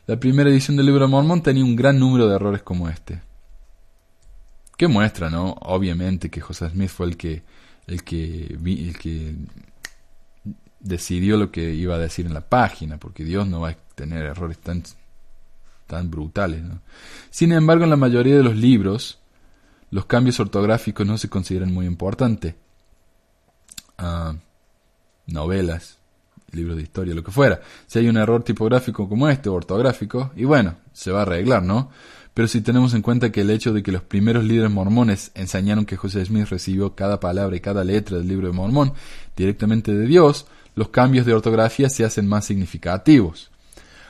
[0.06, 3.22] La primera edición del libro de Mormón tenía un gran número de errores como este.
[4.76, 5.56] Que muestra, ¿no?
[5.60, 7.42] Obviamente que José Smith fue el que,
[7.87, 9.35] el que, el que
[10.80, 14.24] decidió lo que iba a decir en la página, porque Dios no va a tener
[14.24, 14.82] errores tan,
[15.87, 16.62] tan brutales.
[17.30, 19.18] Sin embargo, en la mayoría de los libros,
[19.91, 22.55] los cambios ortográficos no se consideran muy importantes.
[23.97, 24.35] Ah,
[25.26, 25.99] novelas,
[26.53, 27.61] libros de historia, lo que fuera.
[27.87, 31.91] Si hay un error tipográfico como este, ortográfico, y bueno, se va a arreglar, ¿no?
[32.35, 35.87] Pero si tenemos en cuenta que el hecho de que los primeros líderes mormones enseñaron
[35.87, 38.93] que José Smith recibió cada palabra y cada letra del libro de Mormón
[39.37, 43.53] directamente de Dios, los cambios de ortografía se hacen más significativos.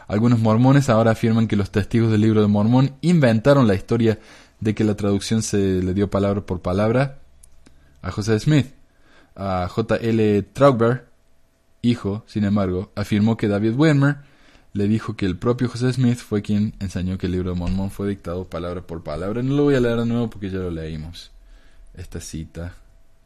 [0.08, 4.18] Algunos mormones ahora afirman que los testigos del libro de Mormón inventaron la historia
[4.60, 7.18] de que la traducción se le dio palabra por palabra
[8.00, 8.68] a José Smith.
[9.36, 10.42] A J.L.
[10.52, 11.06] Traugber,
[11.82, 14.18] hijo, sin embargo, afirmó que David Weimer
[14.74, 17.90] le dijo que el propio José Smith fue quien enseñó que el libro de Mormón
[17.92, 19.42] fue dictado palabra por palabra.
[19.42, 21.30] No lo voy a leer de nuevo porque ya lo leímos,
[21.96, 22.74] esta cita,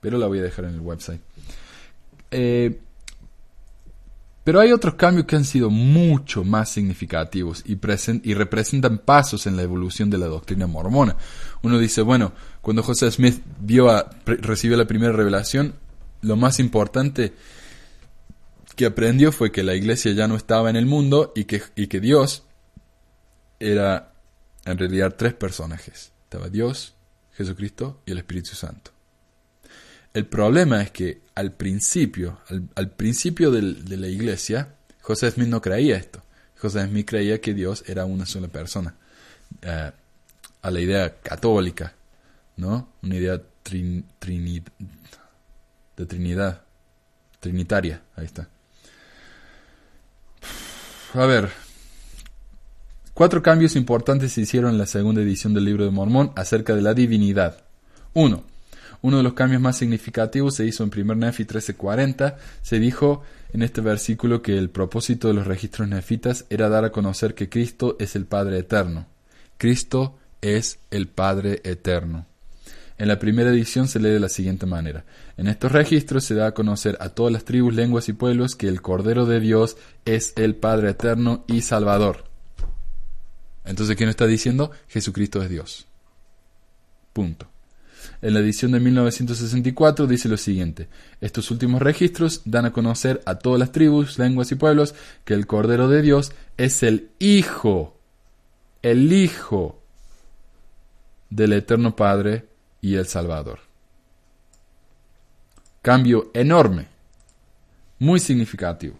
[0.01, 1.23] pero la voy a dejar en el website.
[2.31, 2.79] Eh,
[4.45, 7.79] pero hay otros cambios que han sido mucho más significativos y,
[8.23, 11.17] y representan pasos en la evolución de la doctrina mormona.
[11.63, 15.75] Uno dice, bueno, cuando José Smith vio a, recibió la primera revelación,
[16.21, 17.33] lo más importante
[18.79, 21.89] que aprendió fue que la iglesia ya no estaba en el mundo y que, y
[21.89, 22.45] que Dios
[23.59, 24.12] era
[24.64, 26.12] en realidad tres personajes.
[26.22, 26.95] Estaba Dios,
[27.33, 28.93] Jesucristo y el Espíritu Santo.
[30.14, 32.39] El problema es que al principio,
[32.76, 36.22] al, principio de la iglesia, José Smith no creía esto.
[36.57, 38.95] José Smith creía que Dios era una sola persona.
[39.61, 39.91] Eh,
[40.62, 41.95] a la idea católica,
[42.57, 42.91] ¿no?
[43.03, 44.05] Una idea de
[46.07, 46.62] Trinidad,
[47.41, 48.49] trinitaria, ahí está.
[51.15, 51.49] A ver,
[53.15, 56.83] cuatro cambios importantes se hicieron en la segunda edición del libro de Mormón acerca de
[56.83, 57.65] la divinidad.
[58.13, 58.45] Uno,
[59.01, 62.37] uno de los cambios más significativos se hizo en 1 Nefi 1340.
[62.61, 63.23] Se dijo
[63.55, 67.49] en este versículo que el propósito de los registros nefitas era dar a conocer que
[67.49, 69.07] Cristo es el Padre eterno.
[69.57, 72.27] Cristo es el Padre eterno.
[72.99, 75.05] En la primera edición se lee de la siguiente manera.
[75.37, 78.67] En estos registros se da a conocer a todas las tribus, lenguas y pueblos que
[78.67, 82.25] el Cordero de Dios es el Padre eterno y Salvador.
[83.65, 84.73] Entonces, ¿quién está diciendo?
[84.89, 85.87] Jesucristo es Dios.
[87.13, 87.47] Punto.
[88.21, 90.89] En la edición de 1964 dice lo siguiente,
[91.21, 94.95] estos últimos registros dan a conocer a todas las tribus, lenguas y pueblos
[95.25, 97.97] que el Cordero de Dios es el Hijo,
[98.83, 99.81] el Hijo
[101.31, 102.48] del Eterno Padre
[102.81, 103.61] y el Salvador.
[105.83, 106.89] Cambio enorme,
[107.99, 108.99] muy significativo.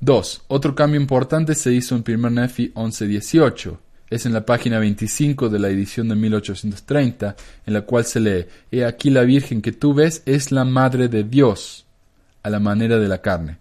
[0.00, 0.42] 2.
[0.48, 3.78] Otro cambio importante se hizo en 1 Nefi 11.18.
[4.08, 7.34] Es en la página 25 de la edición de 1830,
[7.66, 11.08] en la cual se lee, He aquí la Virgen que tú ves es la Madre
[11.08, 11.86] de Dios,
[12.42, 13.58] a la manera de la carne.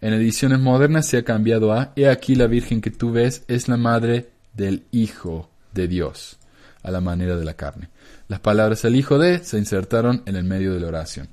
[0.00, 3.68] En ediciones modernas se ha cambiado a, He aquí la Virgen que tú ves es
[3.68, 6.36] la Madre del Hijo de Dios,
[6.82, 7.88] a la manera de la carne.
[8.28, 11.28] Las palabras el hijo de se insertaron en el medio de la oración.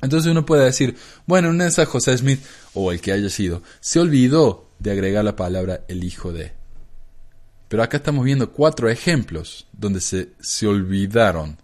[0.00, 0.96] Entonces uno puede decir,
[1.26, 2.40] bueno, en esa José Smith,
[2.74, 6.52] o el que haya sido, se olvidó de agregar la palabra el hijo de.
[7.68, 11.56] Pero acá estamos viendo cuatro ejemplos donde se, se olvidaron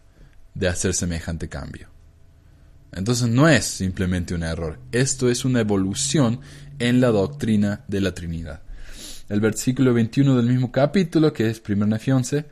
[0.55, 1.89] de hacer semejante cambio.
[2.93, 6.41] Entonces no es simplemente un error, esto es una evolución
[6.79, 8.63] en la doctrina de la Trinidad.
[9.29, 12.45] El versículo 21 del mismo capítulo, que es 1 Nefi 11,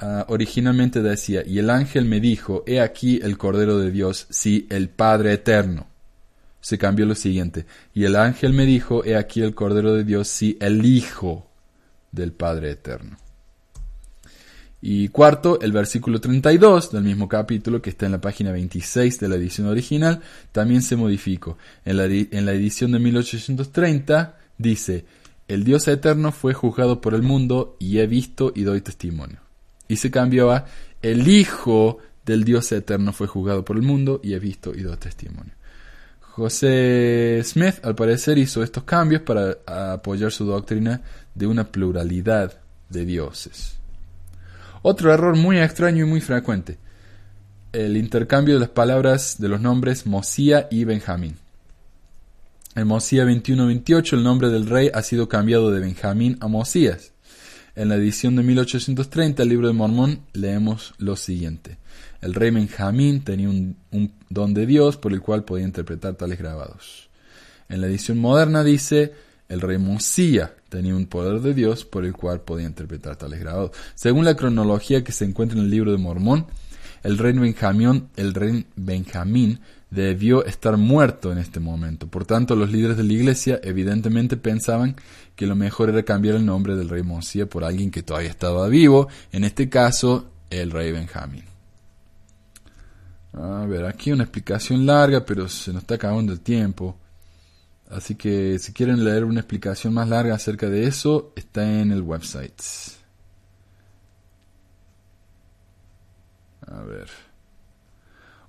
[0.00, 4.66] ah, originalmente decía, y el ángel me dijo, he aquí el Cordero de Dios, sí,
[4.70, 5.86] el Padre Eterno.
[6.60, 10.28] Se cambió lo siguiente, y el ángel me dijo, he aquí el Cordero de Dios,
[10.28, 11.46] sí, el Hijo
[12.10, 13.18] del Padre Eterno.
[14.86, 19.28] Y cuarto, el versículo 32 del mismo capítulo, que está en la página 26 de
[19.30, 20.20] la edición original,
[20.52, 21.56] también se modificó.
[21.86, 25.06] En la, en la edición de 1830 dice,
[25.48, 29.43] el Dios eterno fue juzgado por el mundo y he visto y doy testimonio.
[29.88, 30.66] Y se cambió a,
[31.02, 34.96] el Hijo del Dios eterno fue juzgado por el mundo y he visto y doy
[34.96, 35.52] testimonio.
[36.20, 39.56] José Smith, al parecer, hizo estos cambios para
[39.92, 41.00] apoyar su doctrina
[41.34, 43.78] de una pluralidad de dioses.
[44.82, 46.78] Otro error muy extraño y muy frecuente.
[47.72, 51.36] El intercambio de las palabras de los nombres Mosía y Benjamín.
[52.74, 57.13] En Mosía 21-28 el nombre del rey ha sido cambiado de Benjamín a Mosías.
[57.76, 61.78] En la edición de 1830 del libro de Mormón leemos lo siguiente.
[62.20, 66.38] El rey Benjamín tenía un, un, don de Dios por el cual podía interpretar tales
[66.38, 67.10] grabados.
[67.68, 69.12] En la edición moderna dice,
[69.48, 73.72] el rey Mosía tenía un poder de Dios por el cual podía interpretar tales grabados.
[73.96, 76.46] Según la cronología que se encuentra en el libro de Mormón,
[77.02, 79.58] el rey Benjamín, el rey Benjamín
[79.94, 82.08] debió estar muerto en este momento.
[82.08, 84.96] Por tanto, los líderes de la iglesia evidentemente pensaban
[85.36, 88.68] que lo mejor era cambiar el nombre del rey Mosía por alguien que todavía estaba
[88.68, 91.44] vivo, en este caso, el rey Benjamín.
[93.32, 96.96] A ver, aquí una explicación larga, pero se nos está acabando el tiempo.
[97.90, 102.02] Así que si quieren leer una explicación más larga acerca de eso, está en el
[102.02, 102.60] website.
[106.66, 107.33] A ver.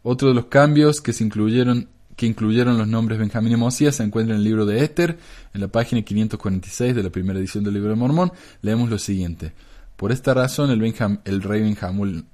[0.08, 4.04] Otro de los cambios que se incluyeron que incluyeron los nombres Benjamín y Mosías se
[4.04, 5.18] encuentra en el libro de Éter,
[5.52, 8.32] en la página 546 de la primera edición del libro de Mormón.
[8.62, 9.52] Leemos lo siguiente.
[9.96, 10.80] Por esta razón el,
[11.42, 12.28] rey Benjamín...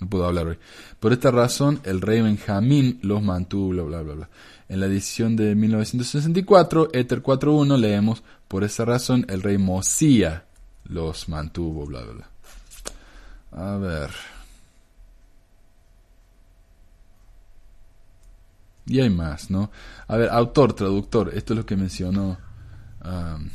[0.00, 0.58] no puedo hablar hoy.
[0.98, 4.30] Por esta razón el rey Benjamín los mantuvo, bla, bla, bla, bla.
[4.70, 10.46] En la edición de 1964, Ether 4.1, leemos, por esa razón el rey Mosía
[10.84, 13.72] los mantuvo, bla, bla, bla.
[13.74, 14.37] A ver.
[18.88, 19.70] Y hay más, ¿no?
[20.06, 22.38] A ver, autor, traductor, esto es lo que mencionó
[23.04, 23.48] um,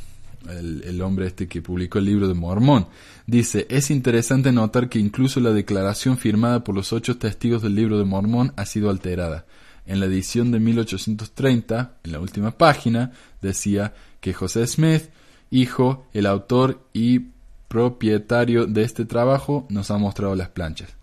[0.48, 2.86] el, el, hombre este que publicó el libro de Mormón.
[3.26, 7.98] Dice, es interesante notar que incluso la declaración firmada por los ocho testigos del libro
[7.98, 9.44] de Mormón ha sido alterada.
[9.86, 13.12] En la edición de 1830, en la última página,
[13.42, 15.10] decía que José Smith,
[15.50, 17.20] hijo, el autor y
[17.68, 20.96] propietario de este trabajo, nos ha mostrado las planchas.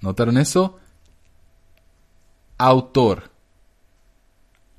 [0.00, 0.78] ¿Notaron eso?
[2.58, 3.33] Autor.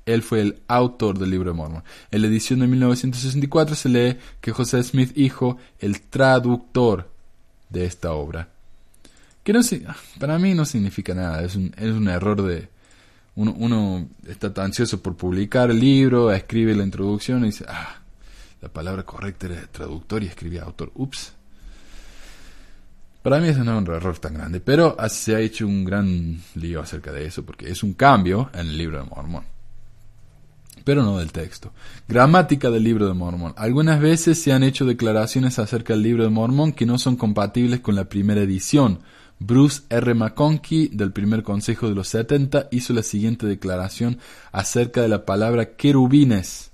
[0.06, 1.82] Él fue el autor del libro de Mormon.
[2.12, 7.10] En la edición de 1964 se lee que José Smith, hijo, el traductor
[7.68, 8.48] de esta obra.
[9.42, 9.60] Que no,
[10.20, 12.68] para mí no significa nada, es un, error de,
[13.34, 18.00] uno, está tan ansioso por publicar el libro, escribe la introducción y dice, ah,
[18.60, 20.92] la palabra correcta era traductor y escribía autor.
[20.94, 21.32] Ups.
[23.22, 27.10] Para mí es un error tan grande, pero se ha hecho un gran lío acerca
[27.10, 29.55] de eso, porque es un cambio en el libro de Mormón.
[30.86, 31.72] Pero no del texto.
[32.06, 33.54] Gramática del libro de Mormón.
[33.56, 37.80] Algunas veces se han hecho declaraciones acerca del libro de Mormón que no son compatibles
[37.80, 39.00] con la primera edición,
[39.40, 40.14] Bruce R.
[40.14, 44.18] McConkie, del primer consejo de los 70, hizo la siguiente declaración
[44.52, 46.70] acerca de la palabra querubines.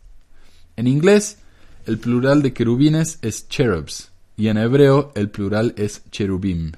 [0.77, 1.39] En inglés,
[1.87, 6.73] el plural de querubines es cherubs, y en hebreo el plural es cherubim,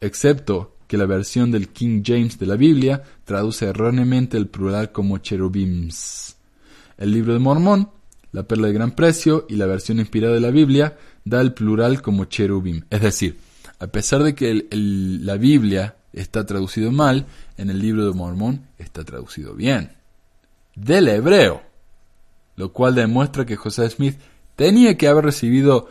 [0.00, 5.18] excepto que la versión del King James de la Biblia traduce erróneamente el plural como
[5.18, 6.36] cherubims.
[7.00, 7.90] El libro de Mormón,
[8.30, 12.02] la perla de gran precio y la versión inspirada de la Biblia da el plural
[12.02, 13.40] como cherubim, es decir,
[13.80, 17.26] a pesar de que la Biblia está traducido mal,
[17.56, 19.96] en el libro de Mormón está traducido bien.
[20.74, 21.62] Del hebreo.
[22.56, 24.18] Lo cual demuestra que José Smith
[24.54, 25.88] tenía que haber recibido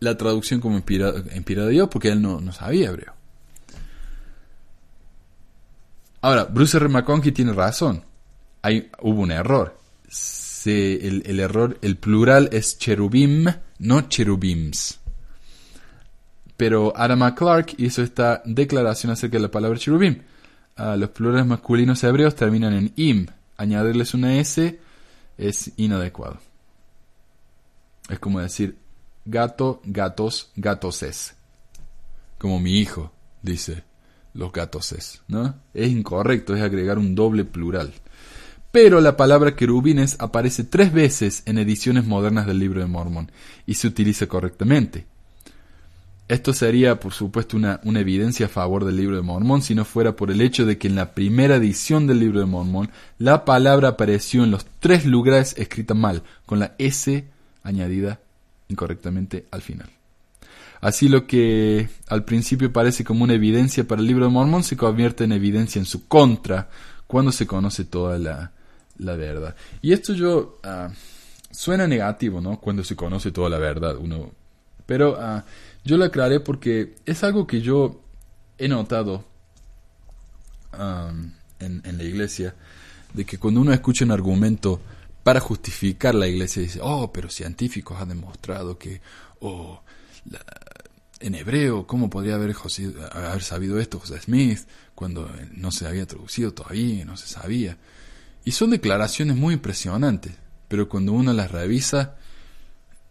[0.00, 3.14] la traducción como inspirada, de Dios porque él no, sabía hebreo.
[6.20, 6.88] Ahora, Bruce R.
[6.88, 8.02] McConkie tiene razón.
[8.62, 9.78] Hay, hubo un error.
[10.64, 13.46] el, error, el plural es cherubim,
[13.78, 15.00] no cherubims.
[16.56, 20.22] Pero Adam Clark hizo esta declaración acerca de la palabra cherubim.
[20.76, 23.26] Uh, los plurales masculinos hebreos terminan en im.
[23.56, 24.78] Añadirles una S
[25.36, 26.38] es inadecuado.
[28.08, 28.76] Es como decir
[29.24, 31.34] gato, gatos, gatoses.
[32.38, 33.84] Como mi hijo, dice
[34.34, 35.56] los gatos, ¿no?
[35.74, 37.92] Es incorrecto, es agregar un doble plural.
[38.70, 43.32] Pero la palabra querubines aparece tres veces en ediciones modernas del libro de Mormón
[43.66, 45.06] y se utiliza correctamente.
[46.28, 50.14] Esto sería, por supuesto, una, evidencia a favor del libro de Mormón si no fuera
[50.14, 53.88] por el hecho de que en la primera edición del libro de Mormón la palabra
[53.88, 57.24] apareció en los tres lugares escrita mal, con la S
[57.62, 58.20] añadida
[58.68, 59.88] incorrectamente al final.
[60.82, 64.76] Así lo que al principio parece como una evidencia para el libro de Mormón se
[64.76, 66.68] convierte en evidencia en su contra
[67.06, 68.52] cuando se conoce toda la,
[68.98, 69.54] la verdad.
[69.82, 70.90] Y esto yo ah,
[71.50, 72.60] suena negativo, ¿no?
[72.60, 74.32] Cuando se conoce toda la verdad, uno.
[74.86, 75.44] Pero ah,
[75.84, 78.00] yo lo aclaré porque es algo que yo
[78.58, 79.24] he notado
[80.72, 82.54] en, en, la iglesia,
[83.12, 84.80] de que cuando uno escucha un argumento
[85.22, 89.00] para justificar la iglesia, dice, oh, pero científicos han demostrado que,
[89.40, 89.82] oh,
[91.20, 92.54] en hebreo, ¿cómo podría haber,
[93.12, 94.60] haber sabido esto José Smith
[94.94, 97.76] cuando no se había traducido todavía, no se sabía?
[98.48, 100.32] Y son declaraciones muy impresionantes,
[100.68, 102.16] pero cuando uno las revisa,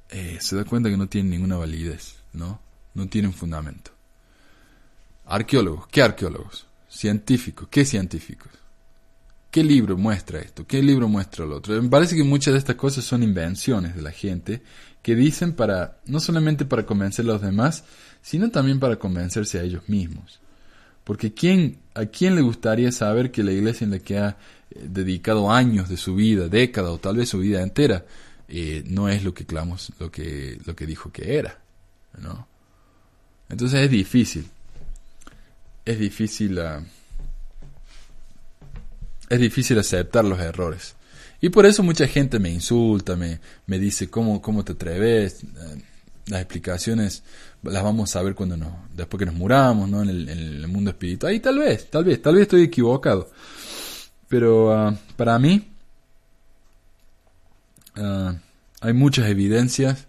[0.10, 2.60] eh, se da cuenta que no tienen ninguna validez, ¿no?
[2.96, 3.92] No tienen fundamento.
[5.28, 6.66] Arqueólogos, ¿qué arqueólogos?
[6.90, 8.52] Científicos, ¿qué científicos?
[9.52, 10.66] ¿Qué libro muestra esto?
[10.66, 11.80] ¿Qué libro muestra lo otro?
[11.80, 14.64] Me parece que muchas de estas cosas son invenciones de la gente
[15.04, 17.84] que dicen para, no solamente para convencer a los demás,
[18.24, 20.40] sino también para convencerse a ellos mismos.
[21.04, 24.38] Porque ¿quién, ¿a quién le gustaría saber que la iglesia en la que ha
[24.82, 28.06] dedicado años de su vida, décadas o tal vez su vida entera,
[28.48, 31.60] eh, no es lo que clamus, lo que, lo que dijo que era?
[32.22, 32.48] ¿no?
[33.50, 34.48] Entonces es difícil.
[35.86, 36.60] Es difícil.
[36.60, 36.84] Uh,
[39.30, 40.96] es difícil aceptar los errores.
[41.40, 45.44] Y por eso mucha gente me insulta, me, me dice, ¿cómo, ¿cómo te atreves?
[45.44, 45.82] Eh,
[46.28, 47.24] las explicaciones
[47.64, 50.02] las vamos a ver cuando nos, después que nos muramos, ¿no?
[50.02, 51.34] En el, mundo espiritual.
[51.34, 53.30] Y tal vez, tal vez, tal vez estoy equivocado.
[54.28, 55.68] Pero ah, para mí
[57.96, 58.36] ah,
[58.82, 60.08] hay muchas evidencias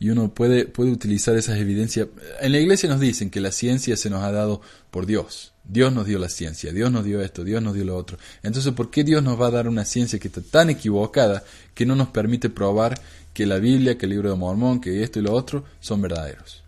[0.00, 2.08] y uno puede, puede utilizar esas evidencias.
[2.40, 4.60] En la iglesia nos dicen que la ciencia se nos ha dado
[4.90, 5.52] por Dios.
[5.64, 8.16] Dios nos dio la ciencia, Dios nos dio esto, Dios nos dio lo otro.
[8.42, 11.44] Entonces, ¿por qué Dios nos va a dar una ciencia que está tan equivocada
[11.74, 12.98] que no nos permite probar
[13.34, 16.62] que la Biblia, que el libro de Mormón, que esto y lo otro son verdaderos?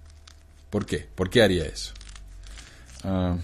[0.68, 1.06] ¿Por qué?
[1.14, 1.94] ¿Por qué haría eso?
[3.02, 3.36] Ah,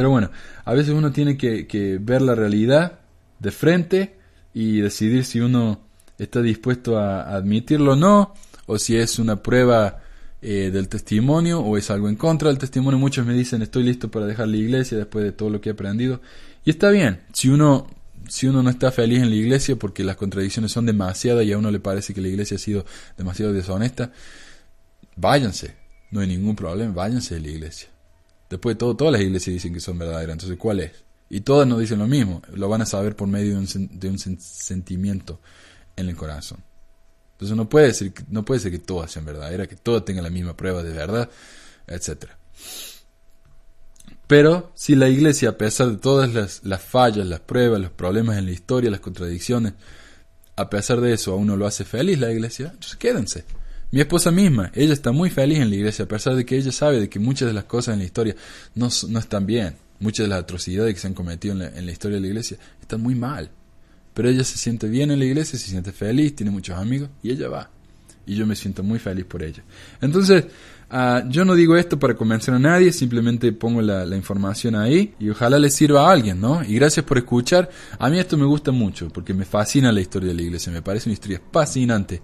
[0.00, 0.30] pero bueno,
[0.64, 3.00] a veces uno tiene que, ver la realidad
[3.38, 4.16] de frente
[4.54, 5.78] y decidir si uno
[6.16, 8.32] está dispuesto a admitirlo o no,
[8.64, 10.00] o si es una prueba
[10.40, 12.98] eh, del testimonio o es algo en contra del testimonio.
[12.98, 15.72] Muchos me dicen estoy listo para dejar la iglesia después de todo lo que he
[15.72, 16.22] aprendido.
[16.64, 17.86] Y está bien, si uno,
[18.26, 21.58] si uno no está feliz en la iglesia porque las contradicciones son demasiadas y a
[21.58, 22.86] uno le parece que la iglesia ha sido
[23.18, 24.12] demasiado deshonesta,
[25.16, 25.74] váyanse,
[26.10, 27.90] no hay ningún problema, váyanse de la iglesia.
[28.50, 30.90] Después de todo, todas las iglesias dicen que son verdaderas, entonces ¿cuál es?
[31.30, 34.08] Y todas nos dicen lo mismo, lo van a saber por medio de un, de
[34.08, 35.40] un sentimiento
[35.94, 36.58] en el corazón.
[37.32, 40.30] Entonces no puede ser, no puede ser que todas sean verdaderas, que todas tengan la
[40.30, 41.30] misma prueba de verdad,
[41.86, 42.26] etc.
[44.26, 48.36] Pero si la iglesia, a pesar de todas las, las, fallas, las pruebas, los problemas
[48.36, 49.74] en la historia, las contradicciones,
[50.56, 53.44] a pesar de eso a uno lo hace feliz la iglesia, entonces quédense.
[53.92, 56.70] Mi esposa misma, ella está muy feliz en la iglesia, a pesar de que ella
[56.70, 58.36] sabe de que muchas de las cosas en la historia
[58.76, 59.74] no, no están bien.
[59.98, 63.00] Muchas de las atrocidades que se han cometido en la, historia de la iglesia están
[63.00, 63.50] muy mal.
[64.14, 67.32] Pero ella se siente bien en la iglesia, se siente feliz, tiene muchos amigos y
[67.32, 67.68] ella va.
[68.26, 69.64] Y yo me siento muy feliz por ella.
[70.00, 70.44] Entonces,
[70.92, 75.14] uh, yo no digo esto para convencer a nadie, simplemente pongo la, la, información ahí
[75.18, 76.62] y ojalá le sirva a alguien, ¿no?
[76.62, 77.68] Y gracias por escuchar.
[77.98, 80.80] A mí esto me gusta mucho porque me fascina la historia de la iglesia, me
[80.80, 82.22] parece una historia fascinante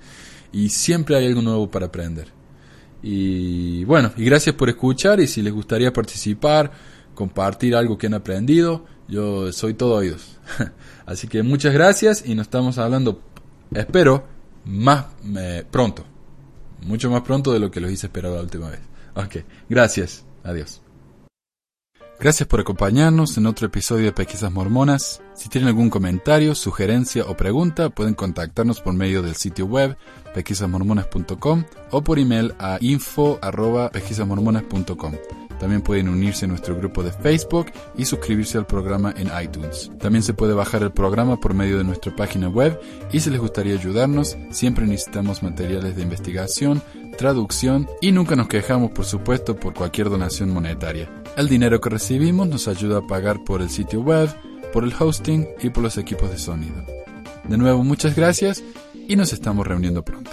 [0.52, 2.28] y siempre hay algo nuevo para aprender.
[3.02, 6.72] Y bueno, y gracias por escuchar y si les gustaría participar,
[7.14, 10.38] compartir algo que han aprendido, yo soy todo oídos.
[11.06, 13.20] Así que muchas gracias y nos estamos hablando,
[13.72, 14.24] espero,
[14.64, 16.04] más eh, pronto.
[16.82, 18.80] Mucho más pronto de lo que los hice esperar la última vez.
[19.14, 19.36] Ok,
[19.68, 20.24] gracias.
[20.44, 20.85] Adiós.
[22.18, 25.20] Gracias por acompañarnos en otro episodio de Pesquisas Mormonas.
[25.34, 29.98] Si tienen algún comentario, sugerencia o pregunta, pueden contactarnos por medio del sitio web
[30.34, 35.12] pesquisasmormonas.com o por email a info.pesquisasmormonas.com.
[35.58, 39.90] También pueden unirse a nuestro grupo de Facebook y suscribirse al programa en iTunes.
[39.98, 42.78] También se puede bajar el programa por medio de nuestra página web
[43.12, 46.82] y si les gustaría ayudarnos, siempre necesitamos materiales de investigación,
[47.16, 51.10] traducción y nunca nos quejamos por supuesto por cualquier donación monetaria.
[51.36, 54.28] El dinero que recibimos nos ayuda a pagar por el sitio web,
[54.72, 56.84] por el hosting y por los equipos de sonido.
[57.44, 58.62] De nuevo muchas gracias
[59.08, 60.30] y nos estamos reuniendo pronto.